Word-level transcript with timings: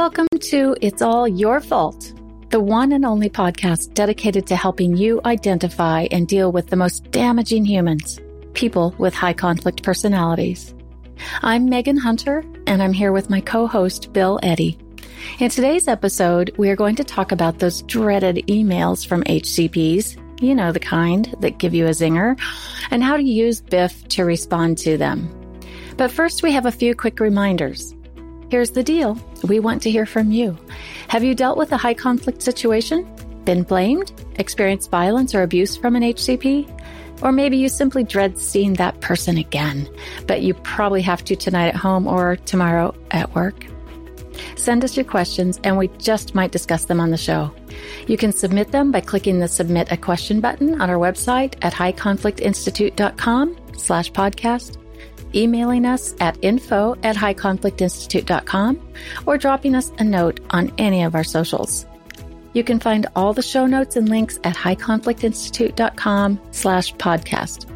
Welcome 0.00 0.28
to 0.40 0.74
It's 0.80 1.02
All 1.02 1.28
Your 1.28 1.60
Fault, 1.60 2.14
the 2.48 2.58
one 2.58 2.92
and 2.92 3.04
only 3.04 3.28
podcast 3.28 3.92
dedicated 3.92 4.46
to 4.46 4.56
helping 4.56 4.96
you 4.96 5.20
identify 5.26 6.06
and 6.10 6.26
deal 6.26 6.50
with 6.50 6.68
the 6.68 6.76
most 6.76 7.10
damaging 7.10 7.66
humans, 7.66 8.18
people 8.54 8.94
with 8.96 9.12
high 9.12 9.34
conflict 9.34 9.82
personalities. 9.82 10.74
I'm 11.42 11.68
Megan 11.68 11.98
Hunter, 11.98 12.42
and 12.66 12.82
I'm 12.82 12.94
here 12.94 13.12
with 13.12 13.28
my 13.28 13.42
co 13.42 13.66
host, 13.66 14.10
Bill 14.14 14.40
Eddy. 14.42 14.78
In 15.38 15.50
today's 15.50 15.86
episode, 15.86 16.50
we 16.56 16.70
are 16.70 16.76
going 16.76 16.96
to 16.96 17.04
talk 17.04 17.30
about 17.30 17.58
those 17.58 17.82
dreaded 17.82 18.36
emails 18.46 19.06
from 19.06 19.22
HCPs, 19.24 20.40
you 20.40 20.54
know, 20.54 20.72
the 20.72 20.80
kind 20.80 21.34
that 21.40 21.58
give 21.58 21.74
you 21.74 21.84
a 21.84 21.90
zinger, 21.90 22.40
and 22.90 23.04
how 23.04 23.18
to 23.18 23.22
use 23.22 23.60
Biff 23.60 24.08
to 24.08 24.24
respond 24.24 24.78
to 24.78 24.96
them. 24.96 25.28
But 25.98 26.10
first, 26.10 26.42
we 26.42 26.52
have 26.52 26.64
a 26.64 26.72
few 26.72 26.94
quick 26.94 27.20
reminders. 27.20 27.94
Here's 28.50 28.70
the 28.70 28.82
deal 28.82 29.16
we 29.44 29.60
want 29.60 29.80
to 29.82 29.90
hear 29.92 30.04
from 30.04 30.32
you. 30.32 30.58
Have 31.06 31.22
you 31.22 31.36
dealt 31.36 31.56
with 31.56 31.70
a 31.70 31.76
high 31.76 31.94
conflict 31.94 32.42
situation? 32.42 33.08
Been 33.44 33.62
blamed? 33.62 34.12
Experienced 34.40 34.90
violence 34.90 35.36
or 35.36 35.42
abuse 35.42 35.76
from 35.76 35.94
an 35.94 36.02
HCP? 36.02 37.22
Or 37.22 37.30
maybe 37.30 37.56
you 37.56 37.68
simply 37.68 38.02
dread 38.02 38.38
seeing 38.38 38.74
that 38.74 39.00
person 39.00 39.38
again, 39.38 39.88
but 40.26 40.42
you 40.42 40.54
probably 40.54 41.02
have 41.02 41.22
to 41.24 41.36
tonight 41.36 41.68
at 41.68 41.76
home 41.76 42.08
or 42.08 42.36
tomorrow 42.36 42.92
at 43.12 43.32
work. 43.36 43.66
Send 44.56 44.82
us 44.84 44.96
your 44.96 45.04
questions 45.04 45.60
and 45.62 45.78
we 45.78 45.86
just 45.98 46.34
might 46.34 46.50
discuss 46.50 46.86
them 46.86 46.98
on 46.98 47.10
the 47.10 47.16
show. 47.16 47.52
You 48.08 48.16
can 48.16 48.32
submit 48.32 48.72
them 48.72 48.90
by 48.90 49.00
clicking 49.00 49.38
the 49.38 49.48
submit 49.48 49.92
a 49.92 49.96
question 49.96 50.40
button 50.40 50.80
on 50.80 50.90
our 50.90 50.96
website 50.96 51.54
at 51.62 51.72
highconflictinstitute.com 51.72 53.56
slash 53.76 54.10
podcast 54.10 54.79
emailing 55.34 55.84
us 55.86 56.14
at 56.20 56.38
info 56.42 56.96
at 57.02 57.16
highconflictinstitute.com, 57.16 58.88
or 59.26 59.38
dropping 59.38 59.74
us 59.74 59.92
a 59.98 60.04
note 60.04 60.40
on 60.50 60.72
any 60.78 61.02
of 61.02 61.14
our 61.14 61.24
socials. 61.24 61.86
You 62.52 62.64
can 62.64 62.80
find 62.80 63.06
all 63.14 63.32
the 63.32 63.42
show 63.42 63.66
notes 63.66 63.96
and 63.96 64.08
links 64.08 64.38
at 64.42 64.56
highconflictinstitute.com 64.56 66.40
slash 66.50 66.94
podcast. 66.94 67.66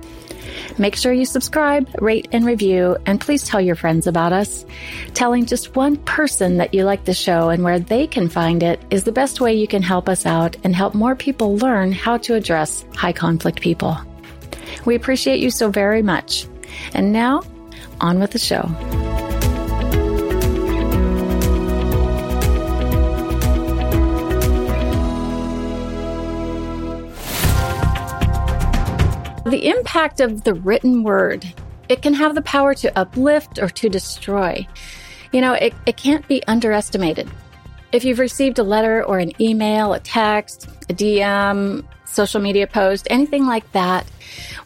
Make 0.78 0.97
sure 0.97 1.12
you 1.12 1.25
subscribe, 1.25 1.88
rate, 2.00 2.28
and 2.32 2.44
review, 2.44 2.97
and 3.06 3.20
please 3.20 3.44
tell 3.44 3.60
your 3.60 3.76
friends 3.76 4.06
about 4.06 4.32
us. 4.32 4.65
Telling 5.12 5.47
just 5.47 5.76
one 5.76 5.97
person 5.97 6.56
that 6.59 6.75
you 6.75 6.84
like 6.84 7.04
the 7.04 7.15
show 7.15 7.50
and 7.50 7.62
where 7.62 7.78
they 7.78 8.06
can 8.06 8.28
find 8.28 8.62
it 8.62 8.81
is 8.91 9.04
the 9.04 9.12
best 9.12 9.41
way 9.41 9.54
you 9.54 9.69
can 9.69 9.82
help 9.82 10.09
us 10.09 10.26
out 10.26 10.56
and 10.65 10.75
help 10.75 10.94
more 10.94 11.15
people 11.15 11.56
learn 11.59 11.92
how 11.92 12.19
to 12.19 12.34
address 12.34 12.84
high 12.94 13.12
conflict 13.12 13.60
people. 13.60 13.97
We 14.84 14.97
appreciate 14.97 15.41
you 15.41 15.50
so 15.50 15.71
very 15.71 16.03
much. 16.03 16.47
And 16.94 17.12
now, 17.12 17.42
on 18.00 18.20
with 18.20 18.32
the 18.32 18.38
show. 18.38 18.68
The 29.46 29.68
impact 29.68 30.20
of 30.20 30.44
the 30.44 30.54
written 30.54 31.02
word. 31.02 31.46
It 31.88 32.00
can 32.00 32.14
have 32.14 32.34
the 32.34 32.42
power 32.42 32.74
to 32.74 32.98
uplift 32.98 33.58
or 33.58 33.68
to 33.68 33.88
destroy. 33.91 34.66
You 35.32 35.42
know, 35.42 35.52
it, 35.52 35.74
it 35.84 35.96
can't 35.96 36.26
be 36.28 36.42
underestimated. 36.46 37.30
If 37.92 38.04
you've 38.04 38.18
received 38.18 38.58
a 38.58 38.62
letter 38.62 39.04
or 39.04 39.18
an 39.18 39.32
email, 39.41 39.92
a 39.92 40.00
text, 40.00 40.66
a 40.88 40.94
DM, 40.94 41.84
social 42.14 42.41
media 42.41 42.66
post, 42.66 43.06
anything 43.10 43.47
like 43.47 43.70
that, 43.72 44.06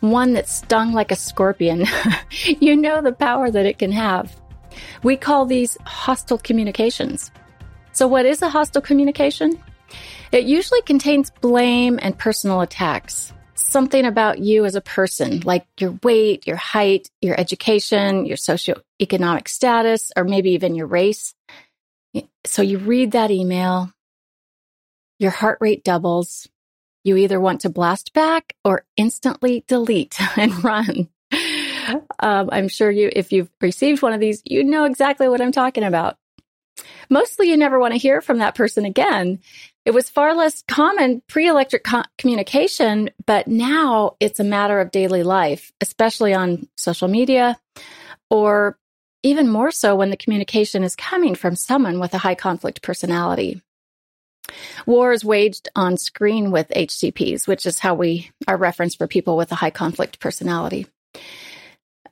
one 0.01 0.35
that 0.35 0.49
stung 0.49 0.93
like 0.93 1.11
a 1.11 1.17
scorpion, 1.17 1.87
you 2.61 2.77
know 2.77 3.01
the 3.01 3.13
power 3.13 3.51
that 3.51 3.67
it 3.67 3.79
can 3.79 3.93
have. 3.93 4.35
We 5.03 5.17
call 5.17 5.47
these 5.47 5.77
hostile 5.85 6.39
communications. 6.39 7.31
So, 7.93 8.07
what 8.07 8.27
is 8.27 8.43
a 8.43 8.49
hostile 8.49 8.83
communication? 8.83 9.61
It 10.31 10.45
usually 10.45 10.83
contains 10.83 11.31
blame 11.41 11.99
and 12.01 12.17
personal 12.17 12.61
attacks. 12.61 13.33
Something 13.55 14.05
about 14.05 14.39
you 14.39 14.65
as 14.65 14.77
a 14.77 14.81
person, 14.81 15.41
like 15.41 15.67
your 15.79 15.99
weight, 16.03 16.47
your 16.47 16.57
height, 16.57 17.11
your 17.21 17.39
education, 17.39 18.25
your 18.25 18.37
socioeconomic 18.37 19.49
status, 19.49 20.13
or 20.17 20.25
maybe 20.25 20.51
even 20.51 20.75
your 20.75 20.87
race. 20.87 21.35
So 22.45 22.63
you 22.63 22.79
read 22.79 23.13
that 23.13 23.31
email, 23.31 23.93
your 25.19 25.31
heart 25.31 25.59
rate 25.61 25.85
doubles, 25.85 26.49
you 27.09 27.17
either 27.17 27.41
want 27.41 27.63
to 27.63 27.71
blast 27.71 28.13
back 28.13 28.55
or 28.65 28.85
instantly 28.97 29.65
delete 29.67 30.17
and 30.37 30.63
run. 30.63 31.09
Um, 32.21 32.51
I'm 32.53 32.69
sure 32.69 32.91
you, 32.91 33.11
if 33.15 33.33
you've 33.33 33.51
received 33.61 34.03
one 34.03 34.13
of 34.13 34.21
these, 34.21 34.43
you 34.45 34.63
know 34.63 34.85
exactly 34.85 35.29
what 35.29 35.41
I'm 35.41 35.53
talking 35.53 35.85
about. 35.85 36.17
Mostly 37.11 37.49
you 37.49 37.57
never 37.57 37.79
want 37.79 37.95
to 37.95 37.99
hear 37.99 38.21
from 38.21 38.39
that 38.39 38.55
person 38.55 38.85
again. 38.85 39.41
It 39.85 39.93
was 39.93 40.11
far 40.11 40.35
less 40.35 40.63
common 40.69 41.23
pre 41.29 41.49
electric 41.49 41.85
co- 41.85 42.03
communication, 42.19 43.11
but 43.27 43.49
now 43.49 44.17
it's 44.21 44.39
a 44.39 44.45
matter 44.45 44.81
of 44.81 44.91
daily 44.91 45.23
life, 45.23 45.73
especially 45.81 46.35
on 46.35 46.69
social 46.77 47.09
media, 47.09 47.59
or 48.29 48.79
even 49.23 49.49
more 49.49 49.71
so 49.71 49.97
when 49.97 50.11
the 50.11 50.17
communication 50.17 50.85
is 50.85 50.95
coming 50.95 51.35
from 51.35 51.57
someone 51.57 51.99
with 51.99 52.15
a 52.15 52.19
high 52.19 52.35
conflict 52.35 52.83
personality. 52.83 53.63
War 54.87 55.13
is 55.13 55.25
waged 55.25 55.69
on 55.77 55.97
screen 55.97 56.51
with 56.51 56.69
HCPs, 56.69 57.47
which 57.47 57.67
is 57.67 57.79
how 57.79 57.95
we 57.95 58.31
are 58.47 58.57
referenced 58.57 58.99
for 58.99 59.07
people 59.07 59.37
with 59.37 59.53
a 59.53 59.57
high 59.57 59.71
conflict 59.71 60.21
personality. 60.21 60.87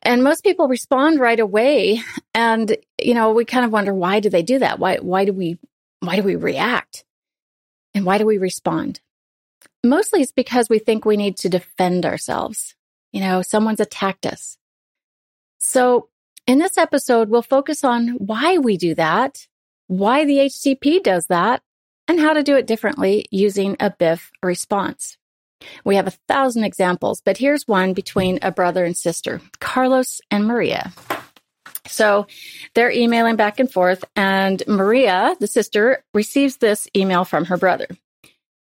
And 0.02 0.22
most 0.22 0.44
people 0.44 0.68
respond 0.68 1.18
right 1.18 1.40
away. 1.40 2.00
And, 2.34 2.76
you 3.02 3.14
know, 3.14 3.32
we 3.32 3.44
kind 3.44 3.64
of 3.64 3.72
wonder 3.72 3.92
why 3.92 4.20
do 4.20 4.30
they 4.30 4.42
do 4.42 4.60
that? 4.60 4.78
Why, 4.78 4.98
why 4.98 5.24
do 5.24 5.32
we, 5.32 5.58
why 6.00 6.16
do 6.16 6.22
we 6.22 6.36
react? 6.36 7.04
And 7.94 8.04
why 8.04 8.18
do 8.18 8.26
we 8.26 8.38
respond? 8.38 9.00
Mostly 9.82 10.20
it's 10.22 10.32
because 10.32 10.68
we 10.68 10.78
think 10.78 11.04
we 11.04 11.16
need 11.16 11.36
to 11.38 11.48
defend 11.48 12.06
ourselves. 12.06 12.74
You 13.12 13.20
know, 13.20 13.42
someone's 13.42 13.80
attacked 13.80 14.26
us. 14.26 14.58
So 15.58 16.08
in 16.46 16.58
this 16.58 16.78
episode, 16.78 17.28
we'll 17.28 17.42
focus 17.42 17.82
on 17.82 18.08
why 18.18 18.58
we 18.58 18.76
do 18.76 18.94
that, 18.94 19.46
why 19.88 20.24
the 20.24 20.38
HCP 20.38 21.02
does 21.02 21.26
that, 21.26 21.62
and 22.08 22.20
how 22.20 22.32
to 22.32 22.42
do 22.42 22.56
it 22.56 22.66
differently 22.66 23.26
using 23.30 23.76
a 23.80 23.90
BIF 23.90 24.30
response. 24.42 25.16
We 25.84 25.96
have 25.96 26.06
a 26.06 26.18
thousand 26.28 26.64
examples, 26.64 27.22
but 27.24 27.38
here's 27.38 27.66
one 27.66 27.94
between 27.94 28.38
a 28.42 28.52
brother 28.52 28.84
and 28.84 28.96
sister, 28.96 29.40
Carlos 29.60 30.20
and 30.30 30.46
Maria. 30.46 30.92
So 31.86 32.26
they're 32.74 32.90
emailing 32.90 33.36
back 33.36 33.60
and 33.60 33.70
forth, 33.70 34.04
and 34.14 34.62
Maria, 34.66 35.36
the 35.40 35.46
sister, 35.46 36.04
receives 36.12 36.56
this 36.56 36.88
email 36.96 37.24
from 37.24 37.46
her 37.46 37.56
brother. 37.56 37.86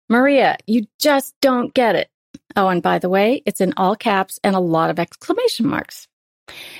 Maria, 0.08 0.56
you 0.66 0.86
just 0.98 1.34
don't 1.40 1.74
get 1.74 1.96
it. 1.96 2.08
Oh, 2.56 2.68
and 2.68 2.82
by 2.82 2.98
the 2.98 3.08
way, 3.08 3.42
it's 3.44 3.60
in 3.60 3.74
all 3.76 3.94
caps 3.94 4.38
and 4.42 4.54
a 4.56 4.60
lot 4.60 4.90
of 4.90 4.98
exclamation 4.98 5.66
marks. 5.66 6.08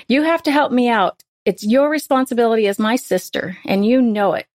You 0.07 0.23
have 0.23 0.43
to 0.43 0.51
help 0.51 0.71
me 0.71 0.89
out. 0.89 1.23
It's 1.45 1.63
your 1.63 1.89
responsibility 1.89 2.67
as 2.67 2.79
my 2.79 2.95
sister, 2.95 3.57
and 3.65 3.85
you 3.85 4.01
know 4.01 4.33
it. 4.33 4.45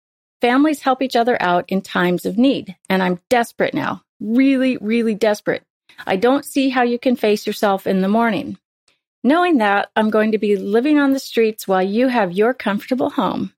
Families 0.44 0.82
help 0.82 1.00
each 1.00 1.17
other 1.17 1.41
out 1.41 1.64
in 1.69 1.81
times 1.81 2.26
of 2.26 2.37
need, 2.37 2.76
and 2.91 3.02
I'm 3.02 3.19
desperate 3.31 3.73
now. 3.73 4.02
Really, 4.20 4.76
really 4.76 5.14
desperate. 5.14 5.62
I 6.06 6.17
don't 6.17 6.44
see 6.44 6.69
how 6.69 6.82
you 6.82 6.99
can 6.99 7.17
face 7.17 7.46
yourself 7.46 7.87
in 7.87 8.02
the 8.02 8.08
morning. 8.08 8.58
Knowing 9.23 9.56
that 9.56 9.88
I'm 9.96 10.11
going 10.11 10.32
to 10.32 10.38
be 10.38 10.56
living 10.56 10.99
on 10.99 11.12
the 11.12 11.19
streets 11.19 11.67
while 11.67 11.82
you 11.82 12.08
have 12.08 12.31
your 12.31 12.52
comfortable 12.52 13.08
home, 13.08 13.55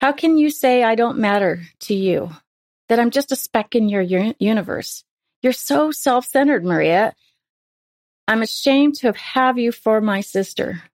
how 0.00 0.12
can 0.12 0.38
you 0.38 0.48
say 0.48 0.84
I 0.84 0.94
don't 0.94 1.18
matter 1.18 1.62
to 1.80 1.94
you? 1.94 2.30
That 2.88 3.00
I'm 3.00 3.10
just 3.10 3.32
a 3.32 3.36
speck 3.36 3.74
in 3.74 3.88
your 3.88 4.02
universe? 4.38 5.02
You're 5.42 5.52
so 5.52 5.90
self 5.90 6.24
centered, 6.24 6.64
Maria. 6.64 7.16
I'm 8.28 8.42
ashamed 8.42 8.94
to 8.98 9.12
have 9.12 9.58
you 9.58 9.72
for 9.72 10.00
my 10.00 10.20
sister. 10.20 10.84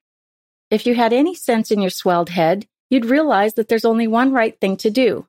If 0.70 0.86
you 0.86 0.94
had 0.94 1.12
any 1.12 1.34
sense 1.34 1.70
in 1.70 1.82
your 1.82 1.90
swelled 1.90 2.30
head, 2.30 2.66
you'd 2.90 3.04
realize 3.04 3.54
that 3.54 3.68
there's 3.68 3.84
only 3.84 4.06
one 4.06 4.32
right 4.32 4.58
thing 4.60 4.76
to 4.78 4.90
do. 4.90 5.26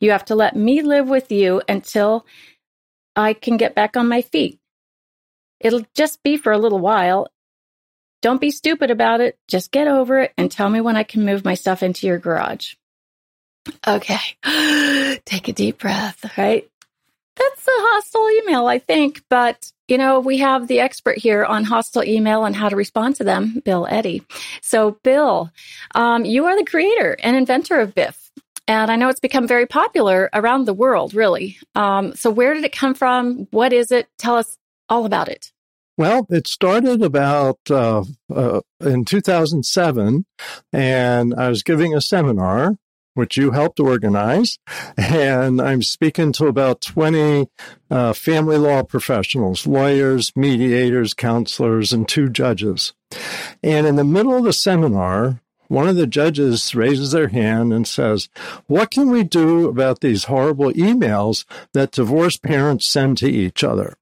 You 0.00 0.10
have 0.10 0.24
to 0.26 0.34
let 0.34 0.56
me 0.56 0.82
live 0.82 1.08
with 1.08 1.30
you 1.30 1.62
until 1.68 2.26
I 3.14 3.32
can 3.32 3.56
get 3.56 3.74
back 3.74 3.96
on 3.96 4.08
my 4.08 4.22
feet. 4.22 4.58
It'll 5.60 5.86
just 5.94 6.22
be 6.22 6.36
for 6.36 6.52
a 6.52 6.58
little 6.58 6.78
while. 6.78 7.28
Don't 8.22 8.40
be 8.40 8.50
stupid 8.50 8.90
about 8.90 9.20
it. 9.20 9.38
Just 9.48 9.70
get 9.70 9.88
over 9.88 10.20
it 10.20 10.32
and 10.36 10.50
tell 10.50 10.70
me 10.70 10.80
when 10.80 10.96
I 10.96 11.02
can 11.04 11.24
move 11.24 11.44
my 11.44 11.54
stuff 11.54 11.82
into 11.82 12.06
your 12.06 12.18
garage. 12.18 12.74
Okay. 13.86 14.18
Take 15.24 15.48
a 15.48 15.52
deep 15.52 15.78
breath, 15.78 16.24
right? 16.36 16.68
That's 17.38 17.68
a 17.68 17.70
hostile 17.70 18.28
email, 18.30 18.66
I 18.66 18.78
think. 18.78 19.22
But, 19.28 19.70
you 19.86 19.96
know, 19.96 20.20
we 20.20 20.38
have 20.38 20.66
the 20.66 20.80
expert 20.80 21.18
here 21.18 21.44
on 21.44 21.64
hostile 21.64 22.04
email 22.04 22.44
and 22.44 22.56
how 22.56 22.68
to 22.68 22.76
respond 22.76 23.16
to 23.16 23.24
them, 23.24 23.62
Bill 23.64 23.86
Eddy. 23.88 24.22
So, 24.60 24.98
Bill, 25.02 25.50
um, 25.94 26.24
you 26.24 26.46
are 26.46 26.56
the 26.56 26.64
creator 26.64 27.16
and 27.22 27.36
inventor 27.36 27.80
of 27.80 27.94
Biff. 27.94 28.30
And 28.66 28.90
I 28.90 28.96
know 28.96 29.08
it's 29.08 29.20
become 29.20 29.46
very 29.48 29.66
popular 29.66 30.28
around 30.34 30.66
the 30.66 30.74
world, 30.74 31.14
really. 31.14 31.56
Um, 31.74 32.14
so, 32.14 32.30
where 32.30 32.54
did 32.54 32.64
it 32.64 32.72
come 32.72 32.94
from? 32.94 33.46
What 33.50 33.72
is 33.72 33.92
it? 33.92 34.08
Tell 34.18 34.36
us 34.36 34.58
all 34.88 35.06
about 35.06 35.28
it. 35.28 35.52
Well, 35.96 36.26
it 36.30 36.46
started 36.46 37.02
about 37.02 37.58
uh, 37.68 38.04
uh, 38.32 38.60
in 38.80 39.04
2007, 39.04 40.26
and 40.72 41.34
I 41.34 41.48
was 41.48 41.64
giving 41.64 41.92
a 41.92 42.00
seminar 42.00 42.76
which 43.18 43.36
you 43.36 43.50
helped 43.50 43.80
organize. 43.80 44.58
And 44.96 45.60
I'm 45.60 45.82
speaking 45.82 46.30
to 46.34 46.46
about 46.46 46.80
20 46.82 47.48
uh, 47.90 48.12
family 48.12 48.56
law 48.56 48.84
professionals, 48.84 49.66
lawyers, 49.66 50.32
mediators, 50.36 51.14
counselors, 51.14 51.92
and 51.92 52.06
two 52.06 52.28
judges. 52.28 52.92
And 53.60 53.86
in 53.88 53.96
the 53.96 54.04
middle 54.04 54.36
of 54.36 54.44
the 54.44 54.52
seminar, 54.52 55.40
one 55.66 55.88
of 55.88 55.96
the 55.96 56.06
judges 56.06 56.74
raises 56.76 57.10
their 57.10 57.28
hand 57.28 57.72
and 57.72 57.88
says, 57.88 58.28
What 58.68 58.92
can 58.92 59.10
we 59.10 59.24
do 59.24 59.68
about 59.68 60.00
these 60.00 60.24
horrible 60.24 60.72
emails 60.74 61.44
that 61.72 61.90
divorced 61.90 62.42
parents 62.44 62.86
send 62.86 63.18
to 63.18 63.28
each 63.28 63.64
other? 63.64 63.96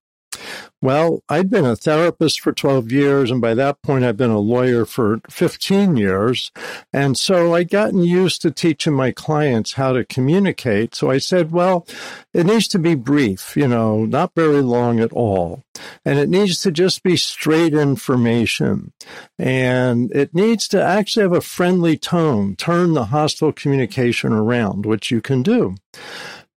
Well, 0.86 1.24
I'd 1.28 1.50
been 1.50 1.64
a 1.64 1.74
therapist 1.74 2.40
for 2.40 2.52
12 2.52 2.92
years, 2.92 3.32
and 3.32 3.40
by 3.40 3.54
that 3.54 3.82
point, 3.82 4.04
I'd 4.04 4.16
been 4.16 4.30
a 4.30 4.38
lawyer 4.38 4.84
for 4.84 5.20
15 5.28 5.96
years. 5.96 6.52
And 6.92 7.18
so 7.18 7.56
I'd 7.56 7.70
gotten 7.70 8.04
used 8.04 8.40
to 8.42 8.52
teaching 8.52 8.92
my 8.92 9.10
clients 9.10 9.72
how 9.72 9.94
to 9.94 10.04
communicate. 10.04 10.94
So 10.94 11.10
I 11.10 11.18
said, 11.18 11.50
well, 11.50 11.88
it 12.32 12.46
needs 12.46 12.68
to 12.68 12.78
be 12.78 12.94
brief, 12.94 13.56
you 13.56 13.66
know, 13.66 14.04
not 14.04 14.36
very 14.36 14.60
long 14.60 15.00
at 15.00 15.12
all. 15.12 15.64
And 16.04 16.20
it 16.20 16.28
needs 16.28 16.62
to 16.62 16.70
just 16.70 17.02
be 17.02 17.16
straight 17.16 17.74
information. 17.74 18.92
And 19.40 20.12
it 20.12 20.36
needs 20.36 20.68
to 20.68 20.80
actually 20.80 21.24
have 21.24 21.32
a 21.32 21.40
friendly 21.40 21.96
tone, 21.96 22.54
turn 22.54 22.92
the 22.92 23.06
hostile 23.06 23.50
communication 23.50 24.32
around, 24.32 24.86
which 24.86 25.10
you 25.10 25.20
can 25.20 25.42
do. 25.42 25.74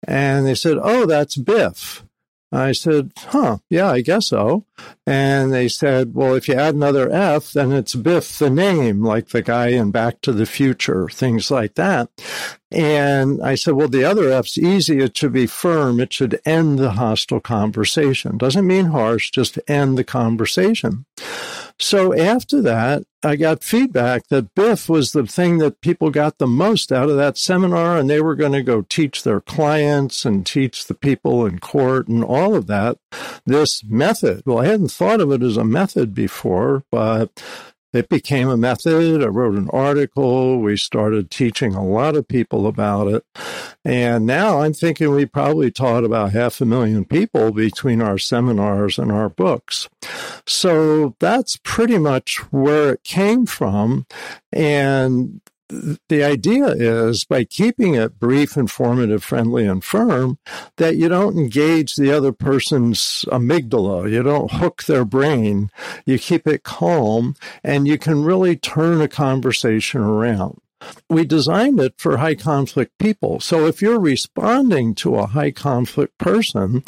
And 0.06 0.46
they 0.46 0.56
said, 0.56 0.78
oh, 0.82 1.06
that's 1.06 1.38
Biff. 1.38 2.04
I 2.52 2.72
said, 2.72 3.12
huh, 3.18 3.58
yeah, 3.70 3.90
I 3.92 4.02
guess 4.02 4.28
so. 4.28 4.66
And 5.06 5.52
they 5.52 5.68
said, 5.68 6.14
well, 6.14 6.34
if 6.34 6.48
you 6.48 6.54
add 6.54 6.76
another 6.76 7.12
F, 7.12 7.52
then 7.52 7.74
it's 7.74 7.94
Biff 7.94 8.40
the 8.40 8.50
name, 8.50 9.04
like 9.04 9.30
the 9.30 9.42
guy 9.42 9.68
in 9.68 9.92
Back 9.92 10.22
to 10.22 10.32
the 10.32 10.46
Future, 10.46 11.10
things 11.10 11.52
like 11.52 11.76
that. 11.76 12.10
And 12.72 13.42
I 13.42 13.56
said, 13.56 13.74
well, 13.74 13.90
the 13.90 14.06
other 14.06 14.32
F's 14.32 14.58
easy. 14.58 15.00
It 15.00 15.18
should 15.18 15.34
be 15.34 15.48
firm. 15.48 16.00
It 16.00 16.14
should 16.14 16.40
end 16.46 16.80
the 16.80 16.92
hostile 16.92 17.42
conversation. 17.42 18.38
Doesn't 18.38 18.68
mean 18.68 18.86
harsh, 18.86 19.32
just 19.32 19.60
end 19.68 19.98
the 19.98 20.04
conversation. 20.04 21.06
So 21.80 22.18
after 22.18 22.62
that, 22.62 23.04
I 23.24 23.36
got 23.36 23.64
feedback 23.64 24.28
that 24.28 24.54
Biff 24.54 24.88
was 24.88 25.12
the 25.12 25.26
thing 25.26 25.58
that 25.58 25.82
people 25.82 26.12
got 26.12 26.38
the 26.38 26.48
most 26.48 26.92
out 26.92 27.10
of 27.10 27.18
that 27.18 27.38
seminar, 27.38 27.98
and 27.98 28.10
they 28.10 28.22
were 28.22 28.36
going 28.36 28.52
to 28.52 28.62
go 28.62 28.84
teach 28.84 29.24
their 29.24 29.42
clients 29.42 30.24
and 30.24 30.46
teach 30.46 30.86
the 30.86 30.94
people 30.94 31.46
in 31.46 31.58
court 31.60 32.08
and 32.08 32.24
all 32.24 32.54
of 32.54 32.68
that 32.68 33.00
this 33.46 33.84
method. 33.84 34.44
Well, 34.46 34.60
I 34.60 34.68
hadn't 34.68 34.92
thought 34.92 35.22
of 35.22 35.32
it 35.32 35.42
as 35.42 35.58
a 35.58 35.64
method 35.64 36.14
before, 36.14 36.84
but 36.92 37.44
it 37.94 38.10
became 38.10 38.50
a 38.50 38.58
method. 38.58 39.24
I 39.24 39.28
wrote 39.28 39.56
an 39.56 39.70
article. 39.72 40.60
We 40.60 40.78
started 40.78 41.32
teaching 41.32 41.74
a 41.74 41.86
lot 41.86 42.16
of 42.16 42.28
people 42.28 42.68
about 42.68 43.08
it. 43.08 43.26
And 43.86 44.26
now 44.26 44.62
I'm 44.62 44.74
thinking 44.74 45.12
we 45.12 45.26
probably 45.26 45.72
taught 45.72 46.04
about 46.04 46.34
half 46.34 46.60
a 46.62 46.66
million 46.66 47.06
people 47.06 47.52
between 47.52 48.02
our 48.02 48.18
seminars 48.18 49.00
and 49.00 49.12
our 49.12 49.30
books. 49.30 49.88
So 50.46 51.16
that's 51.20 51.58
pretty 51.64 51.98
much 51.98 52.38
where 52.52 52.94
it 52.94 53.04
came 53.04 53.46
from. 53.46 54.06
And 54.52 55.42
the 55.70 56.24
idea 56.24 56.68
is 56.68 57.26
by 57.26 57.44
keeping 57.44 57.96
it 57.96 58.20
brief, 58.20 58.56
informative, 58.56 59.24
friendly, 59.24 59.66
and 59.66 59.84
firm, 59.84 60.38
that 60.78 60.96
you 60.96 61.10
don't 61.10 61.38
engage 61.38 61.96
the 61.96 62.12
other 62.12 62.32
person's 62.32 63.26
amygdala. 63.28 64.10
You 64.10 64.24
don't 64.24 64.52
hook 64.52 64.84
their 64.84 65.06
brain. 65.06 65.70
You 66.06 66.20
keep 66.20 66.48
it 66.48 66.64
calm 66.64 67.36
and 67.64 67.88
you 67.88 67.98
can 67.98 68.24
really 68.24 68.56
turn 68.56 69.02
a 69.02 69.08
conversation 69.08 70.02
around 70.02 70.60
we 71.10 71.26
designed 71.26 71.80
it 71.80 71.96
for 71.98 72.18
high 72.18 72.36
conflict 72.36 72.98
people. 73.00 73.40
So 73.40 73.66
if 73.66 73.82
you're 73.82 74.00
responding 74.00 74.94
to 74.96 75.16
a 75.16 75.26
high 75.26 75.52
conflict 75.52 76.18
person, 76.18 76.84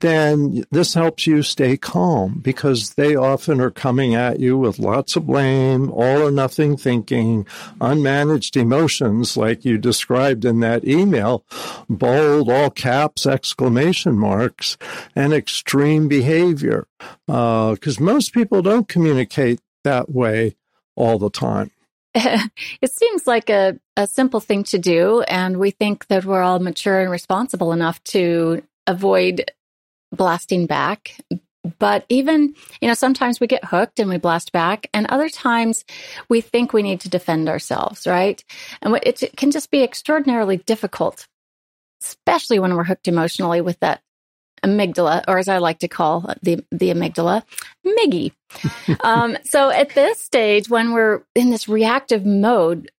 then 0.00 0.64
this 0.70 0.94
helps 0.94 1.26
you 1.26 1.42
stay 1.42 1.76
calm 1.76 2.40
because 2.42 2.94
they 2.94 3.14
often 3.14 3.60
are 3.60 3.70
coming 3.70 4.14
at 4.14 4.40
you 4.40 4.58
with 4.58 4.78
lots 4.78 5.16
of 5.16 5.26
blame, 5.26 5.90
all 5.90 6.26
or 6.26 6.30
nothing 6.30 6.76
thinking, 6.76 7.44
unmanaged 7.80 8.56
emotions 8.56 9.36
like 9.36 9.64
you 9.64 9.78
described 9.78 10.44
in 10.44 10.60
that 10.60 10.84
email, 10.84 11.44
bold, 11.88 12.50
all 12.50 12.70
caps, 12.70 13.26
exclamation 13.26 14.18
marks, 14.18 14.76
and 15.16 15.32
extreme 15.32 16.08
behavior. 16.08 16.86
Because 17.26 18.00
uh, 18.00 18.04
most 18.04 18.32
people 18.34 18.62
don't 18.62 18.88
communicate 18.88 19.60
that 19.84 20.10
way 20.10 20.56
all 20.96 21.18
the 21.18 21.30
time. 21.30 21.70
it 22.82 22.92
seems 22.92 23.26
like 23.26 23.48
a, 23.48 23.78
a 23.96 24.06
simple 24.06 24.40
thing 24.40 24.64
to 24.64 24.78
do. 24.78 25.22
And 25.22 25.58
we 25.58 25.70
think 25.70 26.06
that 26.08 26.24
we're 26.24 26.42
all 26.42 26.58
mature 26.58 27.00
and 27.00 27.10
responsible 27.10 27.72
enough 27.72 28.02
to 28.04 28.62
avoid 28.86 29.50
blasting 30.12 30.66
back. 30.66 31.16
But 31.78 32.04
even, 32.08 32.54
you 32.80 32.88
know, 32.88 32.94
sometimes 32.94 33.38
we 33.38 33.46
get 33.46 33.64
hooked 33.64 34.00
and 34.00 34.10
we 34.10 34.18
blast 34.18 34.50
back, 34.50 34.88
and 34.92 35.06
other 35.06 35.28
times 35.28 35.84
we 36.28 36.40
think 36.40 36.72
we 36.72 36.82
need 36.82 37.00
to 37.02 37.08
defend 37.08 37.48
ourselves, 37.48 38.04
right? 38.04 38.42
And 38.82 38.98
it 39.04 39.22
can 39.36 39.52
just 39.52 39.70
be 39.70 39.84
extraordinarily 39.84 40.56
difficult, 40.56 41.28
especially 42.02 42.58
when 42.58 42.74
we're 42.74 42.82
hooked 42.82 43.06
emotionally 43.06 43.60
with 43.60 43.78
that 43.78 44.02
amygdala, 44.64 45.24
or 45.28 45.38
as 45.38 45.48
I 45.48 45.58
like 45.58 45.80
to 45.80 45.88
call 45.88 46.34
the 46.42 46.64
the 46.70 46.90
amygdala, 46.90 47.42
Miggy. 47.86 48.32
um, 49.04 49.36
so 49.44 49.70
at 49.70 49.94
this 49.94 50.20
stage, 50.20 50.68
when 50.68 50.92
we're 50.92 51.22
in 51.34 51.50
this 51.50 51.68
reactive 51.68 52.24
mode, 52.24 52.90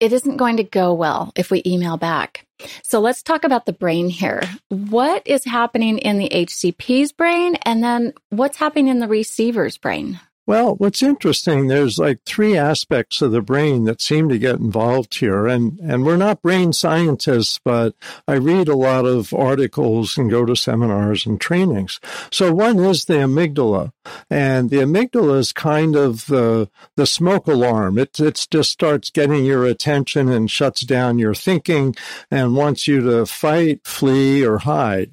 it 0.00 0.12
isn't 0.12 0.36
going 0.36 0.56
to 0.58 0.64
go 0.64 0.94
well 0.94 1.32
if 1.36 1.50
we 1.50 1.62
email 1.66 1.96
back. 1.96 2.46
So 2.82 3.00
let's 3.00 3.22
talk 3.22 3.44
about 3.44 3.66
the 3.66 3.72
brain 3.72 4.08
here. 4.08 4.42
What 4.68 5.22
is 5.26 5.44
happening 5.44 5.98
in 5.98 6.18
the 6.18 6.28
HCP's 6.28 7.12
brain, 7.12 7.56
and 7.62 7.82
then 7.82 8.12
what's 8.30 8.56
happening 8.56 8.88
in 8.88 8.98
the 8.98 9.08
receiver's 9.08 9.78
brain? 9.78 10.20
Well, 10.48 10.76
what's 10.76 11.02
interesting, 11.02 11.66
there's 11.66 11.98
like 11.98 12.22
three 12.24 12.56
aspects 12.56 13.20
of 13.20 13.32
the 13.32 13.42
brain 13.42 13.84
that 13.84 14.00
seem 14.00 14.30
to 14.30 14.38
get 14.38 14.54
involved 14.54 15.16
here. 15.16 15.46
And, 15.46 15.78
and 15.80 16.06
we're 16.06 16.16
not 16.16 16.40
brain 16.40 16.72
scientists, 16.72 17.60
but 17.62 17.94
I 18.26 18.36
read 18.36 18.66
a 18.66 18.74
lot 18.74 19.04
of 19.04 19.34
articles 19.34 20.16
and 20.16 20.30
go 20.30 20.46
to 20.46 20.56
seminars 20.56 21.26
and 21.26 21.38
trainings. 21.38 22.00
So 22.32 22.50
one 22.50 22.78
is 22.78 23.04
the 23.04 23.16
amygdala. 23.16 23.92
And 24.30 24.70
the 24.70 24.78
amygdala 24.78 25.36
is 25.36 25.52
kind 25.52 25.94
of 25.94 26.24
the, 26.28 26.70
the 26.96 27.04
smoke 27.04 27.46
alarm. 27.46 27.98
It, 27.98 28.18
it 28.18 28.46
just 28.50 28.72
starts 28.72 29.10
getting 29.10 29.44
your 29.44 29.66
attention 29.66 30.30
and 30.30 30.50
shuts 30.50 30.80
down 30.80 31.18
your 31.18 31.34
thinking 31.34 31.94
and 32.30 32.56
wants 32.56 32.88
you 32.88 33.02
to 33.02 33.26
fight, 33.26 33.86
flee, 33.86 34.46
or 34.46 34.60
hide. 34.60 35.10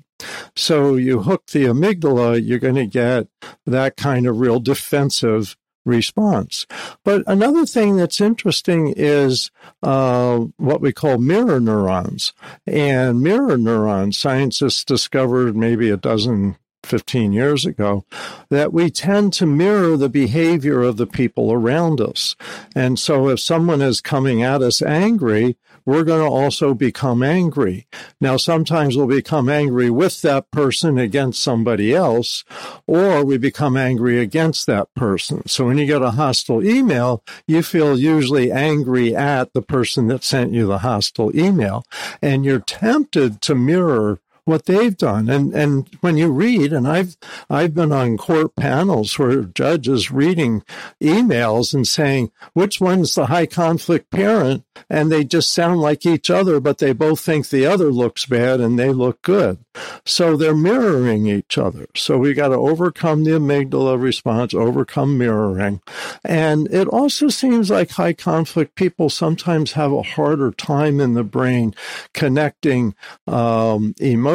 So 0.55 0.95
you 0.95 1.21
hook 1.21 1.47
the 1.47 1.65
amygdala, 1.65 2.45
you're 2.45 2.59
going 2.59 2.75
to 2.75 2.85
get 2.85 3.27
that 3.65 3.97
kind 3.97 4.25
of 4.27 4.39
real 4.39 4.59
defensive 4.59 5.57
response. 5.85 6.65
But 7.03 7.23
another 7.27 7.65
thing 7.65 7.95
that's 7.95 8.19
interesting 8.19 8.93
is 8.95 9.51
uh, 9.83 10.39
what 10.57 10.81
we 10.81 10.91
call 10.91 11.17
mirror 11.17 11.59
neurons. 11.59 12.33
And 12.65 13.21
mirror 13.21 13.57
neurons, 13.57 14.17
scientists 14.17 14.83
discovered 14.83 15.55
maybe 15.55 15.89
a 15.89 15.97
dozen 15.97 16.57
15 16.85 17.33
years 17.33 17.65
ago, 17.65 18.05
that 18.49 18.71
we 18.71 18.89
tend 18.89 19.33
to 19.33 19.45
mirror 19.45 19.97
the 19.97 20.09
behavior 20.09 20.81
of 20.81 20.97
the 20.97 21.07
people 21.07 21.51
around 21.51 21.99
us. 21.99 22.35
And 22.75 22.99
so 22.99 23.29
if 23.29 23.39
someone 23.39 23.81
is 23.81 24.01
coming 24.01 24.43
at 24.43 24.61
us 24.61 24.81
angry, 24.81 25.57
we're 25.85 26.03
going 26.03 26.21
to 26.21 26.33
also 26.33 26.73
become 26.73 27.21
angry. 27.21 27.85
Now, 28.19 28.37
sometimes 28.37 28.97
we'll 28.97 29.07
become 29.07 29.49
angry 29.49 29.89
with 29.91 30.21
that 30.23 30.49
person 30.49 30.97
against 30.97 31.43
somebody 31.43 31.93
else, 31.93 32.43
or 32.87 33.23
we 33.23 33.37
become 33.37 33.77
angry 33.77 34.19
against 34.19 34.65
that 34.65 34.93
person. 34.95 35.47
So 35.47 35.65
when 35.65 35.77
you 35.77 35.85
get 35.85 36.01
a 36.01 36.11
hostile 36.11 36.65
email, 36.65 37.23
you 37.47 37.61
feel 37.61 37.99
usually 37.99 38.51
angry 38.51 39.15
at 39.15 39.53
the 39.53 39.61
person 39.61 40.07
that 40.07 40.23
sent 40.23 40.53
you 40.53 40.65
the 40.65 40.79
hostile 40.79 41.35
email. 41.37 41.85
And 42.21 42.43
you're 42.43 42.59
tempted 42.59 43.41
to 43.43 43.53
mirror 43.53 44.19
what 44.45 44.65
they've 44.65 44.95
done. 44.95 45.29
And 45.29 45.53
and 45.53 45.89
when 46.01 46.17
you 46.17 46.31
read, 46.31 46.71
and 46.71 46.87
I've 46.87 47.17
I've 47.49 47.73
been 47.73 47.91
on 47.91 48.17
court 48.17 48.55
panels 48.55 49.17
where 49.19 49.43
judges 49.43 50.11
reading 50.11 50.63
emails 51.01 51.73
and 51.73 51.87
saying 51.87 52.31
which 52.53 52.79
one's 52.79 53.15
the 53.15 53.25
high 53.27 53.47
conflict 53.47 54.11
parent, 54.11 54.63
and 54.89 55.11
they 55.11 55.23
just 55.23 55.51
sound 55.51 55.81
like 55.81 56.05
each 56.05 56.29
other, 56.29 56.59
but 56.59 56.77
they 56.77 56.93
both 56.93 57.19
think 57.19 57.49
the 57.49 57.65
other 57.65 57.91
looks 57.91 58.25
bad 58.25 58.61
and 58.61 58.79
they 58.79 58.89
look 58.89 59.21
good. 59.21 59.57
So 60.05 60.37
they're 60.37 60.55
mirroring 60.55 61.27
each 61.27 61.57
other. 61.57 61.87
So 61.95 62.17
we 62.17 62.33
got 62.33 62.49
to 62.49 62.55
overcome 62.55 63.23
the 63.23 63.31
amygdala 63.31 64.01
response, 64.01 64.53
overcome 64.53 65.17
mirroring. 65.17 65.81
And 66.23 66.67
it 66.71 66.87
also 66.87 67.27
seems 67.27 67.69
like 67.69 67.91
high 67.91 68.13
conflict 68.13 68.75
people 68.75 69.09
sometimes 69.09 69.73
have 69.73 69.91
a 69.91 70.03
harder 70.03 70.51
time 70.51 70.99
in 70.99 71.13
the 71.13 71.23
brain 71.23 71.73
connecting 72.13 72.95
um, 73.27 73.93
emotions, 73.99 74.34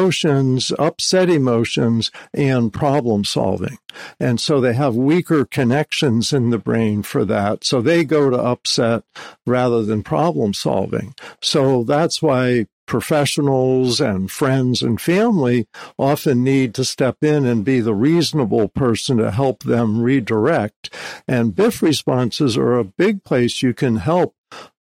upset 0.79 1.29
emotions, 1.29 2.11
and 2.33 2.73
problem 2.73 3.23
solving. 3.23 3.77
And 4.19 4.39
so 4.39 4.59
they 4.59 4.73
have 4.73 4.95
weaker 4.95 5.45
connections 5.45 6.33
in 6.33 6.49
the 6.49 6.57
brain 6.57 7.03
for 7.03 7.25
that. 7.25 7.63
So 7.63 7.81
they 7.81 8.03
go 8.03 8.29
to 8.29 8.37
upset 8.37 9.03
rather 9.45 9.83
than 9.83 10.03
problem 10.03 10.53
solving. 10.53 11.13
So 11.41 11.83
that's 11.83 12.21
why 12.21 12.67
professionals 12.91 14.01
and 14.01 14.29
friends 14.29 14.81
and 14.81 14.99
family 14.99 15.65
often 15.97 16.43
need 16.43 16.73
to 16.75 16.83
step 16.83 17.23
in 17.23 17.45
and 17.45 17.63
be 17.63 17.79
the 17.79 17.95
reasonable 17.95 18.67
person 18.67 19.17
to 19.17 19.31
help 19.31 19.63
them 19.63 20.01
redirect. 20.01 20.93
And 21.25 21.55
BIF 21.55 21.81
responses 21.81 22.57
are 22.57 22.77
a 22.77 22.83
big 22.83 23.23
place 23.23 23.61
you 23.61 23.73
can 23.73 23.97
help 23.97 24.35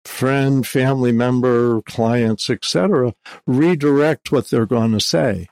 friend, 0.10 0.68
family 0.68 1.12
member, 1.12 1.82
clients, 1.84 2.50
etc., 2.50 3.14
redirect 3.46 4.32
what 4.32 4.50
they're 4.50 4.66
going 4.66 4.92
to 4.92 5.00
say. 5.00 5.48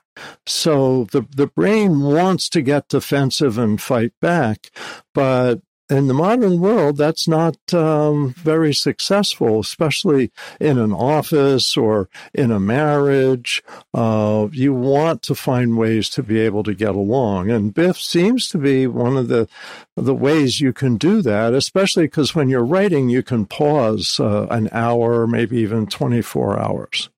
So 0.46 1.04
the, 1.12 1.26
the 1.34 1.46
brain 1.46 2.00
wants 2.00 2.48
to 2.50 2.60
get 2.60 2.88
defensive 2.88 3.56
and 3.56 3.80
fight 3.80 4.12
back, 4.20 4.70
but 5.14 5.60
in 5.90 6.06
the 6.06 6.14
modern 6.14 6.60
world, 6.60 6.96
that's 6.96 7.26
not 7.26 7.56
um, 7.72 8.34
very 8.34 8.74
successful, 8.74 9.60
especially 9.60 10.30
in 10.60 10.78
an 10.78 10.92
office 10.92 11.76
or 11.76 12.08
in 12.34 12.50
a 12.50 12.60
marriage. 12.60 13.62
Uh, 13.94 14.48
you 14.52 14.74
want 14.74 15.22
to 15.22 15.34
find 15.34 15.78
ways 15.78 16.08
to 16.10 16.22
be 16.22 16.40
able 16.40 16.62
to 16.64 16.74
get 16.74 16.94
along, 16.94 17.50
and 17.50 17.72
Biff 17.74 17.98
seems 17.98 18.48
to 18.50 18.58
be 18.58 18.86
one 18.86 19.16
of 19.16 19.28
the 19.28 19.48
the 19.96 20.14
ways 20.14 20.60
you 20.60 20.72
can 20.72 20.96
do 20.96 21.22
that. 21.22 21.54
Especially 21.54 22.04
because 22.04 22.34
when 22.34 22.48
you're 22.48 22.64
writing, 22.64 23.08
you 23.08 23.22
can 23.22 23.46
pause 23.46 24.20
uh, 24.20 24.46
an 24.50 24.68
hour, 24.72 25.26
maybe 25.26 25.58
even 25.58 25.86
twenty 25.86 26.22
four 26.22 26.58
hours. 26.58 27.08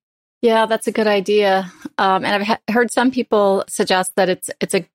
Yeah, 0.42 0.66
that's 0.66 0.86
a 0.86 0.92
good 0.92 1.06
idea. 1.06 1.70
Um, 1.98 2.24
and 2.24 2.34
I've 2.34 2.46
ha- 2.46 2.72
heard 2.72 2.90
some 2.90 3.10
people 3.10 3.64
suggest 3.68 4.12
that 4.16 4.28
it's 4.28 4.48
it's 4.60 4.74
a 4.74 4.86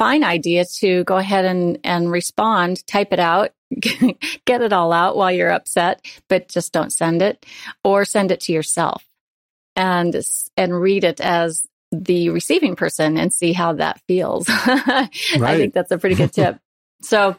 fine 0.00 0.24
idea 0.24 0.64
to 0.64 1.04
go 1.04 1.18
ahead 1.18 1.44
and, 1.44 1.78
and 1.84 2.10
respond, 2.10 2.86
type 2.86 3.12
it 3.12 3.20
out, 3.20 3.50
get 4.46 4.62
it 4.62 4.72
all 4.72 4.94
out 4.94 5.14
while 5.14 5.30
you're 5.30 5.50
upset, 5.50 6.00
but 6.26 6.48
just 6.48 6.72
don't 6.72 6.90
send 6.90 7.20
it 7.20 7.44
or 7.84 8.06
send 8.06 8.32
it 8.32 8.40
to 8.40 8.50
yourself 8.50 9.04
and, 9.76 10.16
and 10.56 10.80
read 10.80 11.04
it 11.04 11.20
as 11.20 11.66
the 11.92 12.30
receiving 12.30 12.76
person 12.76 13.18
and 13.18 13.30
see 13.30 13.52
how 13.52 13.74
that 13.74 14.00
feels. 14.08 14.48
right. 14.48 15.10
I 15.34 15.58
think 15.58 15.74
that's 15.74 15.90
a 15.90 15.98
pretty 15.98 16.14
good 16.14 16.32
tip. 16.32 16.58
so 17.02 17.36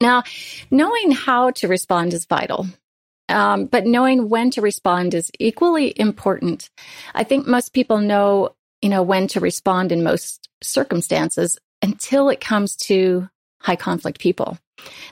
now 0.00 0.24
knowing 0.72 1.12
how 1.12 1.52
to 1.52 1.68
respond 1.68 2.12
is 2.12 2.26
vital. 2.26 2.66
Um, 3.28 3.66
but 3.66 3.86
knowing 3.86 4.28
when 4.28 4.50
to 4.52 4.62
respond 4.62 5.14
is 5.14 5.30
equally 5.38 5.92
important. 5.94 6.70
I 7.14 7.22
think 7.22 7.46
most 7.46 7.72
people 7.72 7.98
know, 7.98 8.56
you 8.82 8.88
know, 8.88 9.04
when 9.04 9.28
to 9.28 9.38
respond 9.38 9.92
in 9.92 10.02
most 10.02 10.48
circumstances 10.60 11.56
until 11.82 12.28
it 12.28 12.40
comes 12.40 12.76
to 12.76 13.28
high 13.60 13.76
conflict 13.76 14.20
people. 14.20 14.58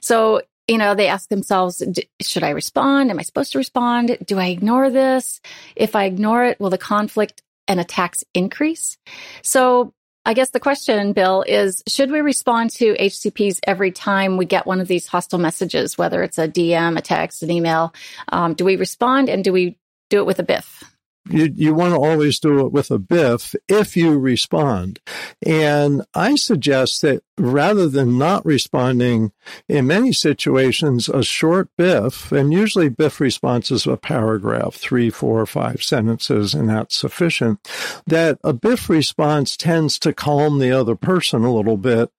So, 0.01 0.43
you 0.69 0.79
know, 0.79 0.95
they 0.95 1.09
ask 1.09 1.29
themselves, 1.29 1.83
should 2.21 2.43
I 2.43 2.51
respond? 2.51 3.11
Am 3.11 3.19
I 3.19 3.23
supposed 3.23 3.53
to 3.53 3.59
respond? 3.59 4.19
Do 4.25 4.39
I 4.39 4.47
ignore 4.47 4.91
this? 4.91 5.41
If 5.75 5.95
I 5.95 6.05
ignore 6.05 6.45
it, 6.45 6.61
will 6.61 6.71
the 6.71 6.79
conflict 6.79 7.43
and 7.69 7.81
attacks 7.81 8.25
increase? 8.35 8.97
So 9.43 9.93
I 10.25 10.35
guess 10.35 10.51
the 10.51 10.61
question, 10.61 11.13
Bill, 11.13 11.45
is 11.47 11.85
should 11.87 12.11
we 12.11 12.21
respond 12.21 12.71
to 12.71 12.95
HCPs 12.95 13.61
every 13.65 13.93
time 13.93 14.37
we 14.37 14.45
get 14.45 14.67
one 14.67 14.81
of 14.81 14.89
these 14.89 15.07
hostile 15.07 15.39
messages, 15.39 15.97
whether 15.97 16.21
it's 16.25 16.39
a 16.39 16.49
DM, 16.49 16.99
a 16.99 17.01
text, 17.01 17.45
an 17.45 17.51
email? 17.53 17.95
Um, 18.31 18.55
do 18.55 18.65
we 18.65 18.75
respond 18.75 19.29
and 19.29 19.45
do 19.45 19.53
we 19.53 19.79
do 20.11 20.19
it 20.19 20.27
with 20.27 20.41
a 20.41 20.43
BIF? 20.43 20.83
You, 21.28 21.52
you 21.54 21.75
want 21.75 21.95
to 21.95 22.00
always 22.00 22.38
do 22.38 22.66
it 22.66 22.73
with 22.73 22.90
a 22.90 22.99
biff 22.99 23.54
if 23.68 23.97
you 23.97 24.18
respond. 24.18 25.00
And 25.45 26.04
I 26.14 26.37
suggest 26.37 27.02
that 27.02 27.23
rather 27.38 27.88
than 27.88 28.16
not 28.16 28.45
responding 28.47 29.33
in 29.68 29.87
many 29.87 30.12
situations, 30.12 31.09
a 31.09 31.23
short 31.23 31.68
biff, 31.76 32.33
and 32.33 32.52
usually 32.52 32.88
biff 32.88 33.21
responses 33.21 33.87
a 33.87 33.97
paragraph, 33.97 34.75
three, 34.75 35.11
four, 35.11 35.45
five 35.47 35.83
sentences, 35.83 36.54
and 36.54 36.68
that's 36.68 36.97
sufficient, 36.97 37.61
that 38.06 38.38
a 38.42 38.52
biff 38.52 38.88
response 38.88 39.56
tends 39.56 39.99
to 39.99 40.14
calm 40.14 40.59
the 40.59 40.73
other 40.73 40.97
person 40.97 41.45
a 41.45 41.54
little 41.54 41.76
bit 41.76 42.11